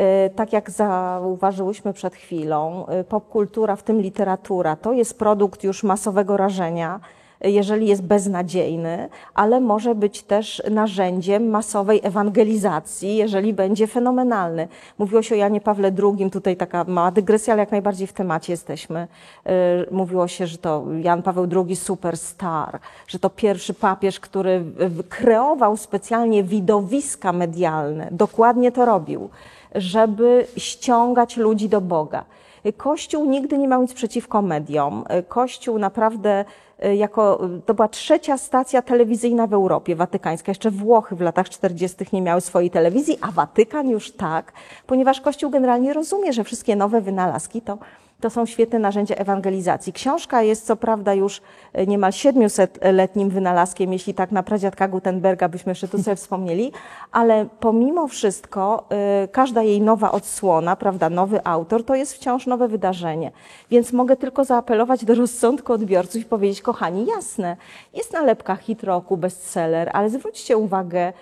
Y, 0.00 0.30
Tak 0.30 0.52
jak 0.52 0.70
zauważyłyśmy 0.70 1.92
przed 1.92 2.14
chwilą, 2.14 2.86
y, 3.00 3.04
popkultura, 3.04 3.76
w 3.76 3.82
tym 3.82 4.00
literatura, 4.00 4.76
to 4.76 4.92
jest 4.92 5.18
produkt 5.18 5.64
już 5.64 5.82
masowego 5.82 6.36
rażenia, 6.36 7.00
jeżeli 7.40 7.86
jest 7.86 8.02
beznadziejny, 8.02 9.08
ale 9.34 9.60
może 9.60 9.94
być 9.94 10.22
też 10.22 10.62
narzędziem 10.70 11.48
masowej 11.50 12.00
ewangelizacji, 12.02 13.16
jeżeli 13.16 13.52
będzie 13.52 13.86
fenomenalny. 13.86 14.68
Mówiło 14.98 15.22
się 15.22 15.34
o 15.34 15.38
Janie 15.38 15.60
Pawle 15.60 15.92
II, 16.02 16.30
tutaj 16.30 16.56
taka 16.56 16.84
mała 16.84 17.10
dygresja, 17.10 17.52
ale 17.52 17.62
jak 17.62 17.70
najbardziej 17.70 18.06
w 18.06 18.12
temacie 18.12 18.52
jesteśmy. 18.52 19.08
Y, 19.46 19.50
Mówiło 19.90 20.28
się, 20.28 20.46
że 20.46 20.58
to 20.58 20.84
Jan 21.02 21.22
Paweł 21.22 21.46
II 21.66 21.76
superstar, 21.76 22.78
że 23.08 23.18
to 23.18 23.30
pierwszy 23.30 23.74
papież, 23.74 24.20
który 24.20 24.64
kreował 25.08 25.76
specjalnie 25.76 26.42
widowiska 26.42 27.32
medialne, 27.32 28.08
dokładnie 28.10 28.72
to 28.72 28.84
robił 28.84 29.30
żeby 29.76 30.46
ściągać 30.56 31.36
ludzi 31.36 31.68
do 31.68 31.80
Boga. 31.80 32.24
Kościół 32.72 33.24
nigdy 33.24 33.58
nie 33.58 33.68
miał 33.68 33.82
nic 33.82 33.94
przeciwko 33.94 34.42
mediom. 34.42 35.04
Kościół 35.28 35.78
naprawdę 35.78 36.44
Y, 36.84 36.96
jako, 36.96 37.40
to 37.66 37.74
była 37.74 37.88
trzecia 37.88 38.38
stacja 38.38 38.82
telewizyjna 38.82 39.46
w 39.46 39.52
Europie, 39.52 39.96
watykańska. 39.96 40.50
Jeszcze 40.50 40.70
Włochy 40.70 41.16
w 41.16 41.20
latach 41.20 41.48
40. 41.48 41.96
nie 42.12 42.22
miały 42.22 42.40
swojej 42.40 42.70
telewizji, 42.70 43.18
a 43.20 43.32
Watykan 43.32 43.88
już 43.88 44.12
tak, 44.12 44.52
ponieważ 44.86 45.20
Kościół 45.20 45.50
generalnie 45.50 45.92
rozumie, 45.92 46.32
że 46.32 46.44
wszystkie 46.44 46.76
nowe 46.76 47.00
wynalazki 47.00 47.62
to 47.62 47.78
to 48.20 48.30
są 48.30 48.46
świetne 48.46 48.78
narzędzia 48.78 49.14
ewangelizacji. 49.14 49.92
Książka 49.92 50.42
jest 50.42 50.66
co 50.66 50.76
prawda 50.76 51.14
już 51.14 51.42
e, 51.72 51.86
niemal 51.86 52.10
700-letnim 52.10 53.28
wynalazkiem, 53.30 53.92
jeśli 53.92 54.14
tak 54.14 54.32
na 54.32 54.42
pradziadka 54.42 54.88
Gutenberga 54.88 55.48
byśmy 55.48 55.70
jeszcze 55.70 55.88
tu 55.88 56.02
sobie 56.02 56.16
wspomnieli, 56.26 56.72
ale 57.12 57.46
pomimo 57.60 58.08
wszystko 58.08 58.84
y, 59.24 59.28
każda 59.28 59.62
jej 59.62 59.80
nowa 59.80 60.12
odsłona, 60.12 60.76
prawda, 60.76 61.10
nowy 61.10 61.44
autor, 61.44 61.84
to 61.84 61.94
jest 61.94 62.14
wciąż 62.14 62.46
nowe 62.46 62.68
wydarzenie. 62.68 63.32
Więc 63.70 63.92
mogę 63.92 64.16
tylko 64.16 64.44
zaapelować 64.44 65.04
do 65.04 65.14
rozsądku 65.14 65.72
odbiorców 65.72 66.22
i 66.22 66.24
powiedzieć, 66.24 66.62
kochani, 66.62 67.06
jasne, 67.06 67.56
jest 67.94 68.12
nalepka 68.12 68.56
hit 68.56 68.84
roku, 68.84 69.16
bestseller, 69.16 69.90
ale 69.92 70.10
zwróćcie 70.10 70.56
uwagę, 70.56 71.12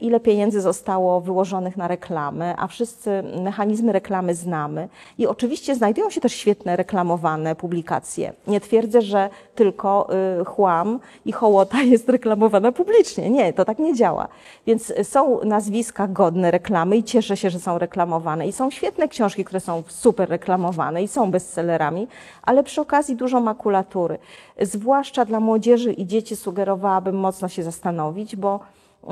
ile 0.00 0.20
pieniędzy 0.20 0.60
zostało 0.60 1.20
wyłożonych 1.20 1.76
na 1.76 1.88
reklamę, 1.88 2.54
a 2.58 2.66
wszyscy 2.66 3.22
mechanizmy 3.42 3.92
reklamy 3.92 4.34
znamy. 4.34 4.88
I 5.18 5.26
oczywiście 5.26 5.74
znajdują 5.74 6.10
się 6.10 6.20
też 6.20 6.32
świetne 6.32 6.76
reklamowane 6.76 7.54
publikacje. 7.54 8.32
Nie 8.46 8.60
twierdzę, 8.60 9.02
że 9.02 9.30
tylko 9.54 10.08
y, 10.40 10.44
chłam 10.44 11.00
i 11.24 11.32
hołota 11.32 11.82
jest 11.92 12.08
reklamowana 12.08 12.72
publicznie. 12.72 13.30
Nie, 13.30 13.52
to 13.52 13.64
tak 13.64 13.78
nie 13.78 13.94
działa. 13.94 14.28
Więc 14.66 14.92
są 15.02 15.44
nazwiska 15.44 16.08
godne 16.08 16.50
reklamy 16.50 16.96
i 16.96 17.04
cieszę 17.04 17.36
się, 17.36 17.50
że 17.50 17.60
są 17.60 17.78
reklamowane. 17.78 18.48
I 18.48 18.52
są 18.52 18.70
świetne 18.70 19.08
książki, 19.08 19.44
które 19.44 19.60
są 19.60 19.82
super 19.88 20.28
reklamowane 20.28 21.02
i 21.02 21.08
są 21.08 21.30
bestsellerami, 21.30 22.08
ale 22.42 22.62
przy 22.62 22.80
okazji 22.80 23.16
dużo 23.16 23.40
makulatury. 23.40 24.18
Zwłaszcza 24.60 25.24
dla 25.24 25.40
młodzieży 25.40 25.92
i 25.92 26.06
dzieci 26.06 26.36
sugerowałabym 26.36 27.16
mocno 27.16 27.48
się 27.48 27.62
zastanowić, 27.62 28.36
bo 28.36 28.60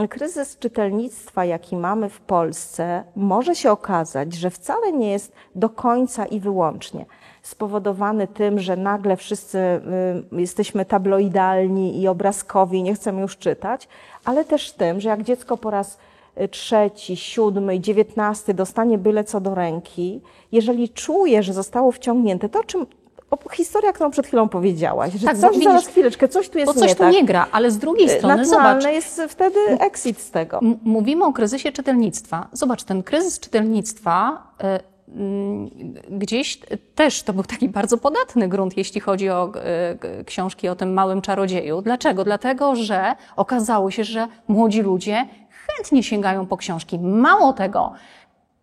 kryzys 0.09 0.59
czytelnictwa, 0.59 1.45
jaki 1.45 1.77
mamy 1.77 2.09
w 2.09 2.21
Polsce, 2.21 3.05
może 3.17 3.55
się 3.55 3.71
okazać, 3.71 4.35
że 4.35 4.51
wcale 4.51 4.93
nie 4.93 5.11
jest 5.11 5.33
do 5.55 5.69
końca 5.69 6.27
i 6.27 6.41
wyłącznie 6.41 7.07
spowodowany 7.43 8.27
tym, 8.27 8.61
że 8.61 8.77
nagle 8.77 9.17
wszyscy 9.17 9.59
y, 9.59 10.41
jesteśmy 10.41 10.85
tabloidalni 10.85 12.01
i 12.03 12.09
obrazkowi, 12.09 12.83
nie 12.83 12.95
chcemy 12.95 13.21
już 13.21 13.37
czytać, 13.37 13.89
ale 14.25 14.45
też 14.45 14.73
tym, 14.73 15.01
że 15.01 15.09
jak 15.09 15.23
dziecko 15.23 15.57
po 15.57 15.71
raz 15.71 15.99
y, 16.41 16.49
trzeci, 16.49 17.17
siódmy, 17.17 17.81
dziewiętnasty 17.81 18.55
dostanie 18.55 18.99
byle 18.99 19.25
co 19.25 19.41
do 19.41 19.55
ręki, 19.55 20.21
jeżeli 20.53 20.89
czuje, 20.89 21.43
że 21.43 21.53
zostało 21.53 21.93
wciągnięte, 21.93 22.49
to 22.49 22.61
o 22.61 22.65
czym 22.65 22.87
historia, 23.53 23.93
którą 23.93 24.11
przed 24.11 24.27
chwilą 24.27 24.49
powiedziałaś, 24.49 25.13
że 25.13 25.27
tak, 25.27 25.39
coś 25.39 25.51
widzisz, 25.51 25.65
zaraz 25.65 25.87
chwileczkę, 25.87 26.29
coś 26.29 26.49
tu 26.49 26.59
jest 26.59 26.73
bo 26.73 26.81
coś 26.81 26.89
nie 26.89 26.95
tu 26.95 27.03
tak. 27.03 27.13
nie 27.13 27.25
gra, 27.25 27.47
ale 27.53 27.71
z 27.71 27.79
drugiej 27.79 28.07
y, 28.07 28.19
strony 28.19 28.37
Naturalne 28.37 28.81
zobacz. 28.81 28.95
jest 28.95 29.23
wtedy 29.29 29.61
exit 29.81 30.21
z 30.21 30.31
tego. 30.31 30.61
Mówimy 30.85 31.25
o 31.25 31.33
kryzysie 31.33 31.73
czytelnictwa. 31.73 32.49
Zobacz, 32.53 32.83
ten 32.83 33.03
kryzys 33.03 33.41
czytelnictwa 33.41 34.43
Mm, 35.15 35.71
gdzieś 36.11 36.59
też 36.95 37.23
to 37.23 37.33
był 37.33 37.43
taki 37.43 37.69
bardzo 37.69 37.99
podatny 37.99 38.49
grunt, 38.49 38.77
jeśli 38.77 39.01
chodzi 39.01 39.31
o 39.31 39.53
e, 39.55 40.25
książki 40.25 40.69
o 40.69 40.77
tym 40.77 40.93
małym 40.93 41.23
czarodzieju. 41.23 41.83
Dlaczego? 41.83 42.25
Dlatego, 42.25 42.77
że 42.77 43.15
okazało 43.37 43.91
się, 43.91 44.05
że 44.05 44.29
młodzi 44.49 44.83
ludzie 44.83 45.27
chętnie 45.67 46.03
sięgają 46.03 46.47
po 46.47 46.57
książki. 46.57 46.99
Mało 46.99 47.53
tego, 47.53 47.93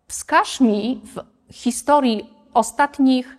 wskaż 0.08 0.60
mi 0.60 1.00
w 1.04 1.22
historii 1.54 2.34
ostatnich 2.54 3.37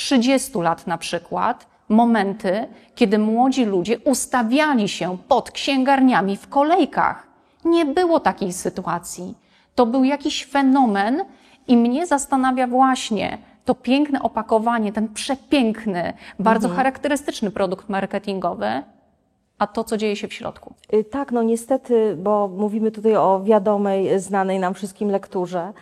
30 0.00 0.58
lat 0.58 0.86
na 0.86 0.98
przykład 0.98 1.66
momenty, 1.88 2.68
kiedy 2.94 3.18
młodzi 3.18 3.64
ludzie 3.64 3.98
ustawiali 3.98 4.88
się 4.88 5.18
pod 5.28 5.50
księgarniami 5.50 6.36
w 6.36 6.48
kolejkach. 6.48 7.26
Nie 7.64 7.86
było 7.86 8.20
takiej 8.20 8.52
sytuacji. 8.52 9.34
To 9.74 9.86
był 9.86 10.04
jakiś 10.04 10.46
fenomen, 10.46 11.24
i 11.68 11.76
mnie 11.76 12.06
zastanawia 12.06 12.66
właśnie 12.66 13.38
to 13.64 13.74
piękne 13.74 14.22
opakowanie, 14.22 14.92
ten 14.92 15.08
przepiękny, 15.08 16.12
bardzo 16.38 16.68
mhm. 16.68 16.76
charakterystyczny 16.76 17.50
produkt 17.50 17.88
marketingowy, 17.88 18.82
a 19.58 19.66
to, 19.66 19.84
co 19.84 19.96
dzieje 19.96 20.16
się 20.16 20.28
w 20.28 20.34
środku. 20.34 20.74
Y, 20.94 21.04
tak, 21.04 21.32
no 21.32 21.42
niestety, 21.42 22.16
bo 22.16 22.48
mówimy 22.48 22.90
tutaj 22.90 23.16
o 23.16 23.40
wiadomej, 23.44 24.20
znanej 24.20 24.58
nam 24.58 24.74
wszystkim 24.74 25.10
lekturze. 25.10 25.72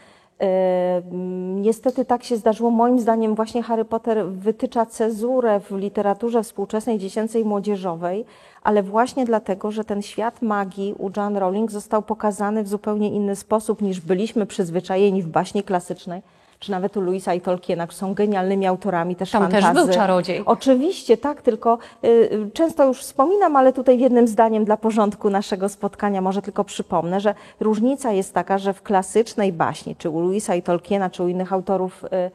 Niestety 1.54 2.04
tak 2.04 2.24
się 2.24 2.36
zdarzyło. 2.36 2.70
Moim 2.70 3.00
zdaniem 3.00 3.34
właśnie 3.34 3.62
Harry 3.62 3.84
Potter 3.84 4.26
wytycza 4.26 4.86
cezurę 4.86 5.60
w 5.60 5.70
literaturze 5.70 6.42
współczesnej, 6.42 6.98
dziecięcej 6.98 7.44
młodzieżowej, 7.44 8.24
ale 8.62 8.82
właśnie 8.82 9.24
dlatego, 9.24 9.70
że 9.70 9.84
ten 9.84 10.02
świat 10.02 10.42
magii 10.42 10.94
u 10.98 11.10
Jan 11.16 11.36
Rowling 11.36 11.70
został 11.70 12.02
pokazany 12.02 12.62
w 12.62 12.68
zupełnie 12.68 13.10
inny 13.10 13.36
sposób 13.36 13.82
niż 13.82 14.00
byliśmy 14.00 14.46
przyzwyczajeni 14.46 15.22
w 15.22 15.28
baśni 15.28 15.62
klasycznej 15.62 16.22
czy 16.58 16.70
nawet 16.70 16.96
u 16.96 17.00
Louisa 17.00 17.34
i 17.34 17.40
Tolkiena, 17.40 17.86
którzy 17.86 17.98
są 17.98 18.14
genialnymi 18.14 18.66
autorami 18.66 19.16
też 19.16 19.30
Tam 19.30 19.42
fantazy. 19.42 19.66
też 19.66 19.74
był 19.74 19.94
czarodziej. 19.94 20.42
Oczywiście, 20.46 21.16
tak, 21.16 21.42
tylko 21.42 21.78
y, 22.04 22.50
często 22.54 22.84
już 22.84 22.98
wspominam, 23.00 23.56
ale 23.56 23.72
tutaj 23.72 23.98
jednym 23.98 24.28
zdaniem 24.28 24.64
dla 24.64 24.76
porządku 24.76 25.30
naszego 25.30 25.68
spotkania 25.68 26.20
może 26.20 26.42
tylko 26.42 26.64
przypomnę, 26.64 27.20
że 27.20 27.34
różnica 27.60 28.12
jest 28.12 28.34
taka, 28.34 28.58
że 28.58 28.72
w 28.72 28.82
klasycznej 28.82 29.52
baśni, 29.52 29.96
czy 29.96 30.10
u 30.10 30.20
Louisa 30.20 30.54
i 30.54 30.62
Tolkiena, 30.62 31.10
czy 31.10 31.22
u 31.22 31.28
innych 31.28 31.52
autorów 31.52 32.04
y, 32.04 32.30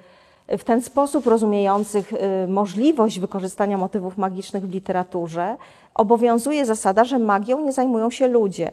w 0.48 0.64
ten 0.64 0.82
sposób 0.82 1.28
rozumiejących 1.28 2.14
y, 2.14 2.48
możliwość 2.48 3.20
wykorzystania 3.20 3.78
motywów 3.78 4.18
magicznych 4.18 4.68
w 4.68 4.74
literaturze, 4.74 5.58
obowiązuje 5.96 6.66
zasada, 6.66 7.04
że 7.04 7.20
magią 7.20 7.66
nie 7.66 7.72
zajmują 7.72 8.10
się 8.10 8.28
ludzie. 8.28 8.72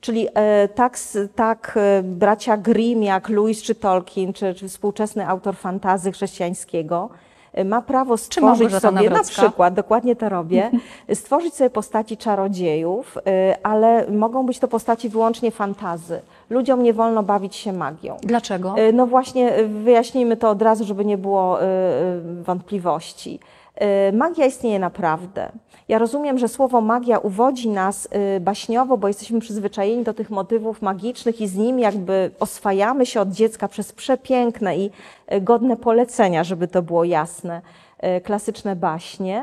Czyli 0.00 0.28
e, 0.34 0.68
tak, 0.68 0.98
tak 1.34 1.74
e, 1.76 2.02
bracia 2.02 2.56
Grimm 2.56 3.02
jak 3.02 3.28
Lewis 3.28 3.62
czy 3.62 3.74
Tolkien, 3.74 4.32
czy, 4.32 4.54
czy 4.54 4.68
współczesny 4.68 5.28
autor 5.28 5.56
fantazy 5.56 6.12
chrześcijańskiego, 6.12 7.08
ma 7.64 7.82
prawo 7.82 8.16
stworzyć 8.16 8.74
sobie, 8.74 9.10
na 9.10 9.22
przykład, 9.22 9.74
dokładnie 9.74 10.16
to 10.16 10.28
robię, 10.28 10.70
stworzyć 11.14 11.54
sobie 11.54 11.70
postaci 11.70 12.16
czarodziejów, 12.16 13.18
ale 13.62 14.10
mogą 14.10 14.46
być 14.46 14.58
to 14.58 14.68
postaci 14.68 15.08
wyłącznie 15.08 15.50
fantazy. 15.50 16.20
Ludziom 16.50 16.82
nie 16.82 16.92
wolno 16.92 17.22
bawić 17.22 17.56
się 17.56 17.72
magią. 17.72 18.16
Dlaczego? 18.22 18.74
No 18.92 19.06
właśnie, 19.06 19.52
wyjaśnijmy 19.68 20.36
to 20.36 20.50
od 20.50 20.62
razu, 20.62 20.84
żeby 20.84 21.04
nie 21.04 21.18
było 21.18 21.58
wątpliwości. 22.42 23.40
Magia 24.12 24.46
istnieje 24.46 24.78
naprawdę. 24.78 25.52
Ja 25.88 25.98
rozumiem, 25.98 26.38
że 26.38 26.48
słowo 26.48 26.80
magia 26.80 27.18
uwodzi 27.18 27.68
nas 27.68 28.08
y, 28.36 28.40
baśniowo, 28.40 28.98
bo 28.98 29.08
jesteśmy 29.08 29.40
przyzwyczajeni 29.40 30.04
do 30.04 30.14
tych 30.14 30.30
motywów 30.30 30.82
magicznych 30.82 31.40
i 31.40 31.48
z 31.48 31.56
nimi 31.56 31.82
jakby 31.82 32.30
oswajamy 32.40 33.06
się 33.06 33.20
od 33.20 33.30
dziecka 33.30 33.68
przez 33.68 33.92
przepiękne 33.92 34.76
i 34.76 34.90
y, 35.32 35.40
godne 35.40 35.76
polecenia, 35.76 36.44
żeby 36.44 36.68
to 36.68 36.82
było 36.82 37.04
jasne, 37.04 37.62
y, 38.18 38.20
klasyczne 38.20 38.76
baśnie. 38.76 39.42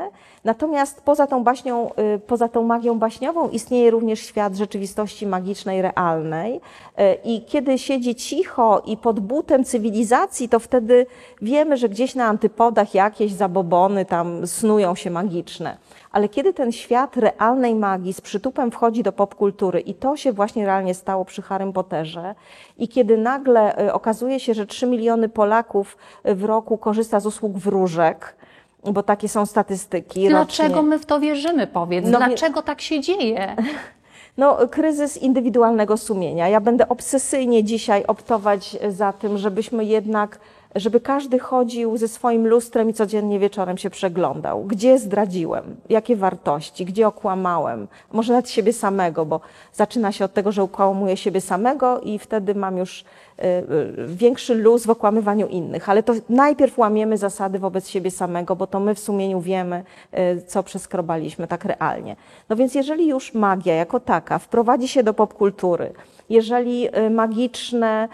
Natomiast 0.49 1.01
poza 1.01 1.27
tą 1.27 1.43
baśnią, 1.43 1.89
poza 2.27 2.47
tą 2.47 2.63
magią 2.63 2.99
baśniową 2.99 3.49
istnieje 3.49 3.91
również 3.91 4.19
świat 4.19 4.55
rzeczywistości 4.55 5.27
magicznej, 5.27 5.81
realnej. 5.81 6.61
I 7.23 7.41
kiedy 7.41 7.77
siedzi 7.77 8.15
cicho 8.15 8.81
i 8.85 8.97
pod 8.97 9.19
butem 9.19 9.63
cywilizacji, 9.63 10.49
to 10.49 10.59
wtedy 10.59 11.05
wiemy, 11.41 11.77
że 11.77 11.89
gdzieś 11.89 12.15
na 12.15 12.25
antypodach 12.25 12.93
jakieś 12.93 13.31
zabobony 13.33 14.05
tam 14.05 14.47
snują 14.47 14.95
się 14.95 15.11
magiczne 15.11 15.77
ale 16.11 16.29
kiedy 16.29 16.53
ten 16.53 16.71
świat 16.71 17.17
realnej 17.17 17.75
magii 17.75 18.13
z 18.13 18.21
przytupem 18.21 18.71
wchodzi 18.71 19.03
do 19.03 19.11
popkultury 19.11 19.79
i 19.79 19.93
to 19.93 20.17
się 20.17 20.33
właśnie 20.33 20.65
realnie 20.65 20.93
stało 20.93 21.25
przy 21.25 21.41
Harrym 21.41 21.73
Potterze 21.73 22.35
i 22.77 22.87
kiedy 22.87 23.17
nagle 23.17 23.85
y, 23.85 23.93
okazuje 23.93 24.39
się, 24.39 24.53
że 24.53 24.65
3 24.65 24.87
miliony 24.87 25.29
Polaków 25.29 25.97
w 26.25 26.43
roku 26.43 26.77
korzysta 26.77 27.19
z 27.19 27.25
usług 27.25 27.57
wróżek, 27.57 28.35
bo 28.83 29.03
takie 29.03 29.29
są 29.29 29.45
statystyki. 29.45 30.27
Dlaczego 30.27 30.75
rocznie. 30.75 30.89
my 30.89 30.99
w 30.99 31.05
to 31.05 31.19
wierzymy, 31.19 31.67
powiedz? 31.67 32.05
No, 32.07 32.17
Dlaczego 32.17 32.61
tak 32.61 32.81
się 32.81 32.99
dzieje? 32.99 33.55
No, 34.37 34.57
kryzys 34.71 35.17
indywidualnego 35.17 35.97
sumienia. 35.97 36.47
Ja 36.47 36.61
będę 36.61 36.89
obsesyjnie 36.89 37.63
dzisiaj 37.63 38.03
optować 38.07 38.77
za 38.89 39.13
tym, 39.13 39.37
żebyśmy 39.37 39.85
jednak 39.85 40.39
żeby 40.75 40.99
każdy 40.99 41.39
chodził 41.39 41.97
ze 41.97 42.07
swoim 42.07 42.47
lustrem 42.47 42.89
i 42.89 42.93
codziennie 42.93 43.39
wieczorem 43.39 43.77
się 43.77 43.89
przeglądał. 43.89 44.63
Gdzie 44.63 44.99
zdradziłem? 44.99 45.75
Jakie 45.89 46.15
wartości? 46.15 46.85
Gdzie 46.85 47.07
okłamałem? 47.07 47.87
Może 48.11 48.33
nawet 48.33 48.49
siebie 48.49 48.73
samego, 48.73 49.25
bo 49.25 49.41
zaczyna 49.73 50.11
się 50.11 50.25
od 50.25 50.33
tego, 50.33 50.51
że 50.51 50.63
ukłamuję 50.63 51.17
siebie 51.17 51.41
samego 51.41 51.99
i 51.99 52.19
wtedy 52.19 52.55
mam 52.55 52.77
już 52.77 53.01
y, 53.01 53.43
y, 53.43 54.07
większy 54.07 54.55
luz 54.55 54.85
w 54.85 54.89
okłamywaniu 54.89 55.47
innych. 55.47 55.89
Ale 55.89 56.03
to 56.03 56.13
najpierw 56.29 56.77
łamiemy 56.77 57.17
zasady 57.17 57.59
wobec 57.59 57.87
siebie 57.87 58.11
samego, 58.11 58.55
bo 58.55 58.67
to 58.67 58.79
my 58.79 58.95
w 58.95 58.99
sumieniu 58.99 59.41
wiemy, 59.41 59.83
y, 60.37 60.41
co 60.47 60.63
przeskrobaliśmy 60.63 61.47
tak 61.47 61.65
realnie. 61.65 62.15
No 62.49 62.55
więc 62.55 62.75
jeżeli 62.75 63.07
już 63.07 63.33
magia 63.33 63.75
jako 63.75 63.99
taka 63.99 64.39
wprowadzi 64.39 64.87
się 64.87 65.03
do 65.03 65.13
popkultury, 65.13 65.93
jeżeli 66.29 66.87
magiczne 67.09 68.09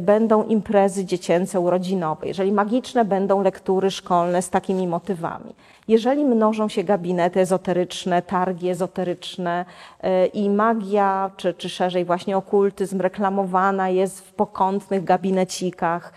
będą 0.00 0.44
imprezy 0.44 1.04
dziecięce, 1.04 1.60
urodzinowe, 1.60 2.26
jeżeli 2.26 2.52
magiczne 2.52 3.04
będą 3.04 3.42
lektury 3.42 3.90
szkolne 3.90 4.42
z 4.42 4.50
takimi 4.50 4.86
motywami, 4.86 5.54
jeżeli 5.88 6.24
mnożą 6.24 6.68
się 6.68 6.84
gabinety 6.84 7.40
ezoteryczne, 7.40 8.22
targi 8.22 8.68
ezoteryczne 8.68 9.64
y, 10.04 10.26
i 10.26 10.50
magia, 10.50 11.30
czy, 11.36 11.54
czy 11.54 11.68
szerzej 11.68 12.04
właśnie 12.04 12.36
okultyzm 12.36 13.00
reklamowana 13.00 13.88
jest 13.88 14.20
w 14.20 14.32
pokątnych 14.32 15.04
gabinecikach, 15.04 16.12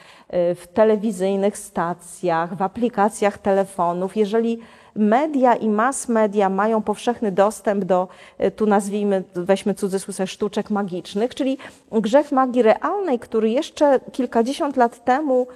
y, 0.51 0.55
w 0.55 0.67
telewizyjnych 0.73 1.57
stacjach, 1.57 2.55
w 2.55 2.61
aplikacjach 2.61 3.37
telefonów, 3.37 4.17
jeżeli 4.17 4.59
media 4.95 5.55
i 5.55 5.69
mass 5.69 6.09
media 6.09 6.49
mają 6.49 6.81
powszechny 6.81 7.31
dostęp 7.31 7.83
do, 7.83 8.07
e, 8.37 8.51
tu 8.51 8.65
nazwijmy, 8.65 9.23
weźmy 9.35 9.73
cudzysłów, 9.73 10.15
sztuczek 10.25 10.69
magicznych, 10.69 11.35
czyli 11.35 11.57
grzech 11.91 12.31
magii 12.31 12.61
realnej, 12.61 13.19
który 13.19 13.49
jeszcze 13.49 13.99
kilkadziesiąt 14.11 14.77
lat 14.77 15.03
temu 15.03 15.47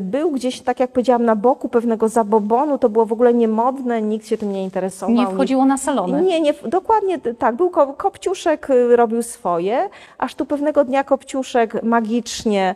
był 0.00 0.30
gdzieś, 0.30 0.60
tak 0.60 0.80
jak 0.80 0.92
powiedziałam, 0.92 1.24
na 1.24 1.36
boku 1.36 1.68
pewnego 1.68 2.08
zabobonu, 2.08 2.78
to 2.78 2.88
było 2.88 3.06
w 3.06 3.12
ogóle 3.12 3.34
niemodne, 3.34 4.02
nikt 4.02 4.26
się 4.26 4.38
tym 4.38 4.52
nie 4.52 4.64
interesował. 4.64 5.16
Nie 5.16 5.26
wchodziło 5.26 5.64
na 5.64 5.78
salony. 5.78 6.22
Nie, 6.22 6.40
nie, 6.40 6.54
dokładnie 6.64 7.18
tak. 7.18 7.56
Był 7.56 7.70
Kopciuszek, 7.96 8.70
y, 8.70 8.96
robił 8.96 9.22
swoje, 9.22 9.88
aż 10.18 10.34
tu 10.34 10.46
pewnego 10.46 10.84
dnia 10.84 11.04
Kopciuszek 11.04 11.82
magicznie 11.82 12.74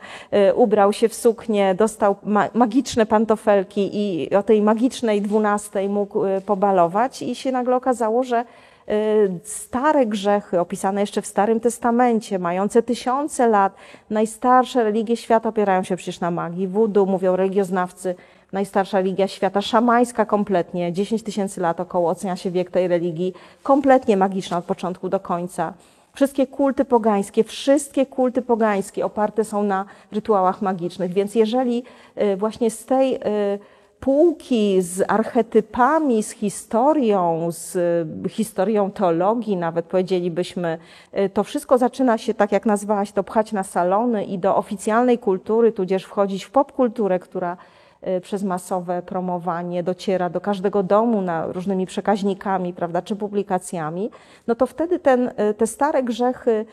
y, 0.51 0.55
ubrał 0.55 0.93
się 0.93 1.09
w 1.09 1.15
suknię, 1.15 1.75
dostał 1.75 2.17
magiczne 2.55 3.07
pantofelki 3.07 3.91
i 3.93 4.35
o 4.35 4.43
tej 4.43 4.63
magicznej 4.63 5.23
dwunastej 5.23 5.89
mógł 5.89 6.27
y, 6.27 6.41
pobalować 6.41 7.23
i 7.23 7.35
się 7.35 7.53
nagle 7.53 7.77
okazało, 7.77 8.23
że 8.23 8.45
stare 9.45 10.07
grzechy 10.07 10.61
opisane 10.61 11.01
jeszcze 11.01 11.23
w 11.23 11.27
Starym 11.27 11.61
Testamencie, 11.61 12.39
mające 12.39 12.83
tysiące 12.83 13.49
lat, 13.49 13.75
najstarsze 14.11 14.85
religie 14.85 15.17
świata 15.17 15.49
opierają 15.49 15.83
się 15.83 15.97
przecież 15.97 16.21
na 16.21 16.31
magii. 16.31 16.67
Wudu, 16.67 17.07
mówią 17.07 17.37
religioznawcy, 17.37 18.15
najstarsza 18.53 18.99
religia 18.99 19.29
świata, 19.29 19.63
szamańska 19.63 20.27
kompletnie, 20.27 20.93
10 20.93 21.23
tysięcy 21.23 21.61
lat 21.61 21.81
około 21.81 22.11
ocenia 22.11 22.37
się 22.37 22.51
wiek 22.51 22.71
tej 22.71 22.89
religii, 22.89 23.35
kompletnie 23.63 24.17
magiczna 24.17 24.59
od 24.59 24.65
początku 24.65 25.09
do 25.09 25.21
końca. 25.21 25.73
Wszystkie 26.15 26.47
kulty 26.47 26.85
pogańskie, 26.85 27.45
wszystkie 27.45 28.07
kulty 28.07 28.43
pogańskie 28.43 29.07
oparte 29.07 29.45
są 29.45 29.63
na 29.63 29.85
rytuałach 30.13 30.63
magicznych, 30.63 31.13
więc 31.13 31.35
jeżeli 31.35 31.83
y, 32.23 32.37
właśnie 32.37 32.71
z 32.71 32.85
tej 32.85 33.15
y, 33.15 33.21
półki 34.01 34.83
z 34.83 35.03
archetypami, 35.09 36.23
z 36.23 36.31
historią, 36.31 37.49
z 37.51 37.77
y, 38.27 38.29
historią 38.29 38.91
teologii, 38.91 39.57
nawet 39.57 39.87
powiedzielibyśmy, 39.87 40.79
y, 41.19 41.29
to 41.29 41.45
wszystko 41.45 41.79
zaczyna 41.79 42.19
się, 42.19 42.35
tak 42.35 42.53
jak 42.53 42.67
nazwałaś 42.67 43.13
to, 43.13 43.25
pchać 43.25 43.53
na 43.53 43.63
salony 43.63 44.25
i 44.25 44.39
do 44.39 44.57
oficjalnej 44.57 45.19
kultury, 45.19 45.73
tudzież 45.73 46.05
wchodzić 46.05 46.45
w 46.45 46.51
popkulturę, 46.51 47.19
która 47.19 47.57
y, 48.09 48.21
przez 48.21 48.43
masowe 48.43 49.03
promowanie 49.03 49.83
dociera 49.83 50.31
do 50.31 50.41
każdego 50.41 50.83
domu 50.83 51.23
na 51.23 51.47
różnymi 51.47 51.87
przekaźnikami, 51.87 52.73
prawda, 52.73 53.03
czy 53.03 53.17
publikacjami, 53.17 54.11
no 54.47 54.55
to 54.55 54.67
wtedy 54.67 54.99
ten, 54.99 55.31
te 55.57 55.67
stare 55.67 56.03
grzechy 56.03 56.67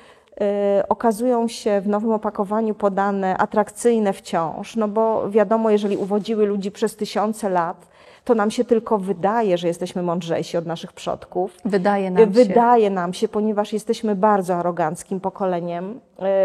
okazują 0.90 1.48
się 1.48 1.82
w 1.82 1.88
nowym 1.88 2.12
opakowaniu 2.12 2.76
podane 2.76 3.38
atrakcyjne 3.38 4.14
wciąż, 4.14 4.76
no 4.76 4.88
bo 4.88 5.30
wiadomo, 5.30 5.70
jeżeli 5.70 5.98
uwodziły 5.98 6.46
ludzi 6.46 6.72
przez 6.72 6.96
tysiące 6.96 7.50
lat, 7.50 7.88
to 8.24 8.36
nam 8.36 8.52
się 8.52 8.66
tylko 8.66 8.98
wydaje, 8.98 9.58
że 9.58 9.68
jesteśmy 9.68 10.04
mądrzejsi 10.04 10.58
od 10.58 10.66
naszych 10.66 10.94
przodków. 10.94 11.58
Wydaje 11.66 12.12
nam 12.12 12.24
się. 12.24 12.30
Wydaje 12.30 12.90
nam 12.90 13.14
się, 13.14 13.28
ponieważ 13.28 13.74
jesteśmy 13.74 14.16
bardzo 14.16 14.56
aroganckim 14.56 15.20
pokoleniem, 15.20 16.00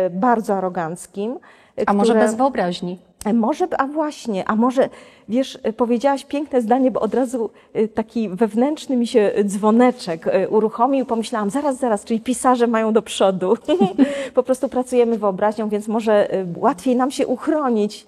y, 0.06 0.10
bardzo 0.10 0.54
aroganckim. 0.54 1.38
A 1.76 1.80
które... 1.80 1.94
może 1.94 2.14
bez 2.14 2.34
wyobraźni? 2.34 2.98
Może, 3.34 3.66
a 3.78 3.86
właśnie, 3.86 4.48
a 4.48 4.56
może, 4.56 4.88
wiesz, 5.28 5.58
powiedziałaś 5.76 6.24
piękne 6.24 6.62
zdanie, 6.62 6.90
bo 6.90 7.00
od 7.00 7.14
razu 7.14 7.50
y, 7.76 7.88
taki 7.88 8.28
wewnętrzny 8.28 8.96
mi 8.96 9.06
się 9.06 9.32
dzwoneczek 9.44 10.26
uruchomił. 10.50 11.06
Pomyślałam, 11.06 11.50
zaraz, 11.50 11.78
zaraz, 11.78 12.04
czyli 12.04 12.20
pisarze 12.20 12.66
mają 12.66 12.92
do 12.92 13.02
przodu. 13.02 13.54
po 14.34 14.42
prostu 14.42 14.68
pracujemy 14.68 15.18
wyobraźnią, 15.18 15.68
więc 15.68 15.88
może 15.88 16.28
łatwiej 16.56 16.96
nam 16.96 17.10
się 17.10 17.26
uchronić 17.26 18.06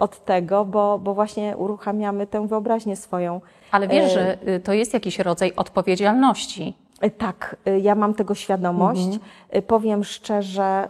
od 0.00 0.24
tego, 0.24 0.64
bo, 0.64 0.98
bo 0.98 1.14
właśnie 1.14 1.56
uruchamiamy 1.56 2.26
tę 2.26 2.48
wyobraźnię 2.48 2.96
swoją. 2.96 3.40
Ale 3.70 3.88
wiesz, 3.88 4.04
e, 4.04 4.08
że 4.10 4.60
to 4.60 4.72
jest 4.72 4.94
jakiś 4.94 5.18
rodzaj 5.18 5.52
odpowiedzialności. 5.56 6.74
Tak, 7.18 7.56
ja 7.82 7.94
mam 7.94 8.14
tego 8.14 8.34
świadomość. 8.34 9.06
Mhm. 9.06 9.62
Powiem 9.62 10.04
szczerze, 10.04 10.88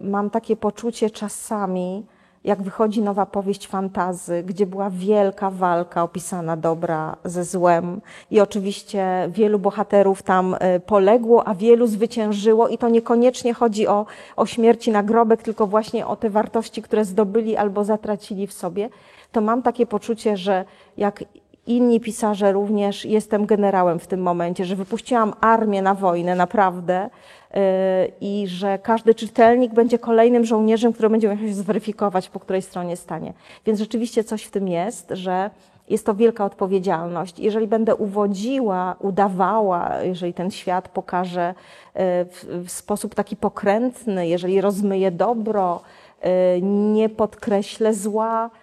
mam 0.00 0.30
takie 0.30 0.56
poczucie 0.56 1.10
czasami, 1.10 2.06
jak 2.44 2.62
wychodzi 2.62 3.02
nowa 3.02 3.26
powieść 3.26 3.68
fantazy, 3.68 4.42
gdzie 4.46 4.66
była 4.66 4.90
wielka 4.90 5.50
walka 5.50 6.02
opisana 6.02 6.56
dobra 6.56 7.16
ze 7.24 7.44
złem. 7.44 8.00
I 8.30 8.40
oczywiście 8.40 9.28
wielu 9.28 9.58
bohaterów 9.58 10.22
tam 10.22 10.56
e, 10.60 10.80
poległo, 10.80 11.48
a 11.48 11.54
wielu 11.54 11.86
zwyciężyło. 11.86 12.68
I 12.68 12.78
to 12.78 12.88
niekoniecznie 12.88 13.54
chodzi 13.54 13.86
o, 13.86 14.06
o 14.36 14.46
śmierci 14.46 14.90
nagrobek, 14.90 15.42
tylko 15.42 15.66
właśnie 15.66 16.06
o 16.06 16.16
te 16.16 16.30
wartości, 16.30 16.82
które 16.82 17.04
zdobyli 17.04 17.56
albo 17.56 17.84
zatracili 17.84 18.46
w 18.46 18.52
sobie, 18.52 18.88
to 19.32 19.40
mam 19.40 19.62
takie 19.62 19.86
poczucie, 19.86 20.36
że 20.36 20.64
jak 20.96 21.24
inni 21.66 22.00
pisarze 22.00 22.52
również, 22.52 23.04
jestem 23.04 23.46
generałem 23.46 23.98
w 23.98 24.06
tym 24.06 24.22
momencie, 24.22 24.64
że 24.64 24.76
wypuściłam 24.76 25.34
armię 25.40 25.82
na 25.82 25.94
wojnę, 25.94 26.34
naprawdę, 26.34 27.10
i 28.20 28.44
że 28.48 28.78
każdy 28.78 29.14
czytelnik 29.14 29.74
będzie 29.74 29.98
kolejnym 29.98 30.44
żołnierzem, 30.44 30.92
który 30.92 31.10
będzie 31.10 31.28
musiał 31.28 31.48
się 31.48 31.54
zweryfikować, 31.54 32.28
po 32.28 32.40
której 32.40 32.62
stronie 32.62 32.96
stanie. 32.96 33.32
Więc 33.66 33.78
rzeczywiście 33.78 34.24
coś 34.24 34.44
w 34.44 34.50
tym 34.50 34.68
jest, 34.68 35.10
że 35.10 35.50
jest 35.88 36.06
to 36.06 36.14
wielka 36.14 36.44
odpowiedzialność. 36.44 37.38
Jeżeli 37.38 37.66
będę 37.66 37.96
uwodziła, 37.96 38.96
udawała, 38.98 40.02
jeżeli 40.02 40.34
ten 40.34 40.50
świat 40.50 40.88
pokaże 40.88 41.42
e, 41.42 41.54
w, 42.24 42.64
sposób 42.66 43.14
taki 43.14 43.36
pokrętny, 43.36 44.28
jeżeli 44.28 44.60
rozmyję 44.60 45.10
dobro, 45.10 45.80
e, 46.20 46.60
nie 46.60 47.08
podkreślę 47.08 47.94
zła, 47.94 48.50
Y, 48.50 48.61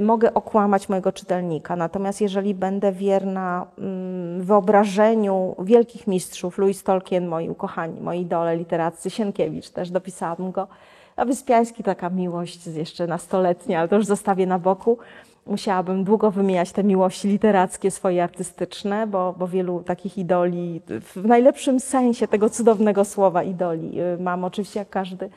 mogę 0.00 0.34
okłamać 0.34 0.88
mojego 0.88 1.12
czytelnika. 1.12 1.76
Natomiast 1.76 2.20
jeżeli 2.20 2.54
będę 2.54 2.92
wierna 2.92 3.66
mm, 3.78 4.42
wyobrażeniu 4.42 5.56
wielkich 5.58 6.06
mistrzów, 6.06 6.58
Louis 6.58 6.82
Tolkien, 6.82 7.26
moi 7.26 7.48
ukochani, 7.48 8.00
moi 8.00 8.20
idole 8.20 8.56
literaccy, 8.56 9.10
Sienkiewicz 9.10 9.70
też 9.70 9.90
dopisałam 9.90 10.52
go, 10.52 10.68
a 11.16 11.24
Wyspiański 11.24 11.82
taka 11.82 12.10
miłość 12.10 12.66
jeszcze 12.66 13.06
nastoletnia, 13.06 13.78
ale 13.78 13.88
to 13.88 13.96
już 13.96 14.06
zostawię 14.06 14.46
na 14.46 14.58
boku. 14.58 14.98
Musiałabym 15.46 16.04
długo 16.04 16.30
wymieniać 16.30 16.72
te 16.72 16.84
miłości 16.84 17.28
literackie, 17.28 17.90
swoje 17.90 18.24
artystyczne, 18.24 19.06
bo, 19.06 19.34
bo 19.38 19.48
wielu 19.48 19.82
takich 19.82 20.18
idoli, 20.18 20.80
w 21.00 21.24
najlepszym 21.24 21.80
sensie 21.80 22.28
tego 22.28 22.50
cudownego 22.50 23.04
słowa 23.04 23.42
idoli 23.42 24.00
y, 24.00 24.18
mam 24.22 24.44
oczywiście 24.44 24.78
jak 24.78 24.90
każdy 24.90 25.30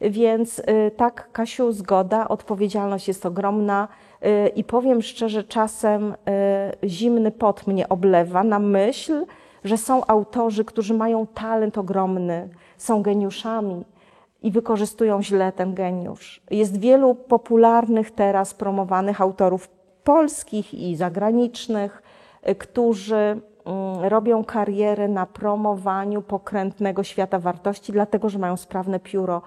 więc 0.00 0.58
y, 0.58 0.90
tak, 0.96 1.28
Kasiu, 1.32 1.72
zgoda, 1.72 2.28
odpowiedzialność 2.28 3.08
jest 3.08 3.26
ogromna 3.26 3.88
y, 4.24 4.48
i 4.48 4.64
powiem 4.64 5.02
szczerze, 5.02 5.44
czasem 5.44 6.12
y, 6.12 6.88
zimny 6.88 7.30
pot 7.30 7.66
mnie 7.66 7.88
oblewa 7.88 8.44
na 8.44 8.58
myśl, 8.58 9.26
że 9.64 9.76
są 9.76 10.06
autorzy, 10.06 10.64
którzy 10.64 10.94
mają 10.94 11.26
talent 11.26 11.78
ogromny, 11.78 12.48
są 12.76 13.02
geniuszami 13.02 13.84
i 14.42 14.50
wykorzystują 14.50 15.22
źle 15.22 15.52
ten 15.52 15.74
geniusz. 15.74 16.42
Jest 16.50 16.80
wielu 16.80 17.14
popularnych 17.14 18.10
teraz 18.10 18.54
promowanych 18.54 19.20
autorów 19.20 19.68
polskich 20.04 20.74
i 20.74 20.96
zagranicznych, 20.96 22.02
którzy 22.58 23.16
mm, 23.16 23.40
robią 24.02 24.44
karierę 24.44 25.08
na 25.08 25.26
promowaniu 25.26 26.22
pokrętnego 26.22 27.02
świata 27.02 27.38
wartości, 27.38 27.92
dlatego 27.92 28.28
że 28.28 28.38
mają 28.38 28.56
sprawne 28.56 29.00
pióro 29.00 29.42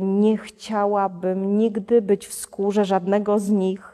nie 0.00 0.36
chciałabym 0.36 1.58
nigdy 1.58 2.02
być 2.02 2.26
w 2.26 2.34
skórze 2.34 2.84
żadnego 2.84 3.38
z 3.38 3.50
nich 3.50 3.92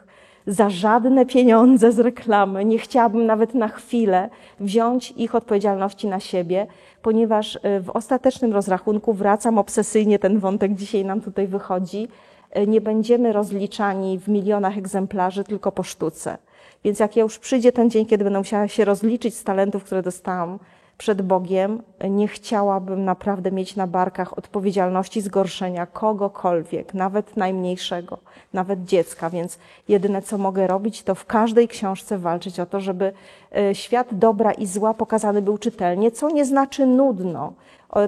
za 0.49 0.69
żadne 0.69 1.25
pieniądze 1.25 1.91
z 1.91 1.99
reklamy. 1.99 2.65
Nie 2.65 2.79
chciałabym 2.79 3.25
nawet 3.25 3.53
na 3.53 3.67
chwilę 3.67 4.29
wziąć 4.59 5.11
ich 5.11 5.35
odpowiedzialności 5.35 6.07
na 6.07 6.19
siebie, 6.19 6.67
ponieważ 7.01 7.55
y, 7.55 7.59
w 7.81 7.89
ostatecznym 7.89 8.53
rozrachunku 8.53 9.13
wracam 9.13 9.57
obsesyjnie, 9.57 10.19
ten 10.19 10.39
wątek 10.39 10.73
dzisiaj 10.73 11.05
nam 11.05 11.21
tutaj 11.21 11.47
wychodzi. 11.47 12.07
Y, 12.57 12.67
nie 12.67 12.81
będziemy 12.81 13.33
rozliczani 13.33 14.19
w 14.19 14.27
milionach 14.27 14.77
egzemplarzy, 14.77 15.43
tylko 15.43 15.71
po 15.71 15.83
sztuce. 15.83 16.37
Więc 16.83 16.99
jak 16.99 17.15
ja 17.15 17.23
już 17.23 17.39
przyjdzie 17.39 17.71
ten 17.71 17.89
dzień, 17.89 18.05
kiedy 18.05 18.23
będę 18.23 18.39
musiała 18.39 18.67
się 18.67 18.85
rozliczyć 18.85 19.37
z 19.37 19.43
talentów, 19.43 19.83
które 19.83 20.01
dostałam, 20.01 20.59
przed 20.99 21.21
Bogiem 21.21 21.81
nie 22.09 22.27
chciałabym 22.27 23.05
naprawdę 23.05 23.51
mieć 23.51 23.75
na 23.75 23.87
barkach 23.87 24.37
odpowiedzialności 24.37 25.21
zgorszenia 25.21 25.85
kogokolwiek, 25.85 26.93
nawet 26.93 27.37
najmniejszego, 27.37 28.17
nawet 28.53 28.85
dziecka, 28.85 29.29
więc 29.29 29.59
jedyne 29.87 30.21
co 30.21 30.37
mogę 30.37 30.67
robić, 30.67 31.03
to 31.03 31.15
w 31.15 31.25
każdej 31.25 31.67
książce 31.67 32.17
walczyć 32.17 32.59
o 32.59 32.65
to, 32.65 32.79
żeby 32.79 33.13
e, 33.57 33.75
świat 33.75 34.07
dobra 34.11 34.51
i 34.51 34.65
zła 34.67 34.93
pokazany 34.93 35.41
był 35.41 35.57
czytelnie, 35.57 36.11
co 36.11 36.29
nie 36.29 36.45
znaczy 36.45 36.85
nudno. 36.85 37.53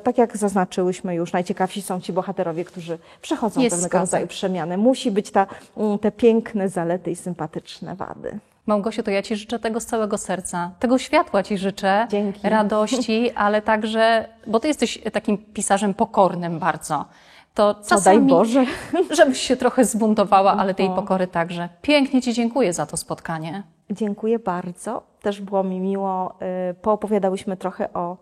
Tak 0.04 0.18
jak 0.18 0.38
zaznaczyłyśmy 0.38 1.16
już, 1.16 1.34
najciekawsi 1.34 1.82
są 1.82 2.02
ci 2.02 2.14
bohaterowie, 2.14 2.66
którzy 2.66 3.00
przechodzą 3.22 3.62
Jest 3.62 3.76
pewnego 3.76 4.00
rodzaju 4.00 4.28
przemianę. 4.28 4.78
Musi 4.78 5.12
być 5.12 5.32
ta, 5.32 5.48
mm, 5.78 6.00
te 6.00 6.12
piękne 6.12 6.70
zalety 6.70 7.12
i 7.12 7.16
sympatyczne 7.16 7.96
wady. 7.96 8.40
Małgosiu, 8.72 9.04
to 9.04 9.12
ja 9.12 9.22
Ci 9.22 9.36
życzę 9.36 9.60
tego 9.60 9.80
z 9.80 9.86
całego 9.86 10.18
serca. 10.18 10.72
Tego 10.80 10.98
światła 10.98 11.44
Ci 11.44 11.58
życzę, 11.58 12.08
Dzięki. 12.10 12.50
radości, 12.50 13.32
ale 13.46 13.62
także, 13.62 14.28
bo 14.48 14.60
Ty 14.60 14.68
jesteś 14.68 15.00
takim 15.14 15.38
pisarzem 15.38 15.94
pokornym 15.94 16.60
bardzo. 16.60 17.06
To 17.54 17.74
Co 17.74 17.90
czasami, 17.96 18.18
daj 18.20 18.28
Boże. 18.28 18.66
żebyś 19.18 19.42
się 19.42 19.58
trochę 19.58 19.86
zbuntowała, 19.86 20.52
ale 20.58 20.74
tej 20.74 20.90
pokory 20.90 21.28
także. 21.28 21.70
Pięknie 21.82 22.22
Ci 22.22 22.34
dziękuję 22.34 22.74
za 22.74 22.86
to 22.86 22.98
spotkanie. 22.98 23.64
Dziękuję 23.90 24.40
bardzo. 24.40 25.04
Też 25.22 25.42
było 25.42 25.64
mi 25.64 25.80
miło. 25.80 26.36
y, 26.72 26.74
Poopowiadałyśmy 26.74 27.58
trochę 27.58 27.94
o, 27.94 28.18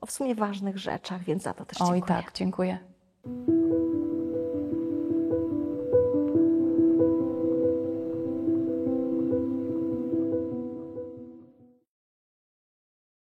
o 0.00 0.06
w 0.06 0.10
sumie 0.12 0.34
ważnych 0.34 0.78
rzeczach, 0.78 1.22
więc 1.24 1.42
za 1.42 1.54
to 1.54 1.64
też 1.64 1.80
Oj 1.80 1.86
dziękuję. 1.88 2.22
tak, 2.22 2.32
dziękuję. 2.34 2.78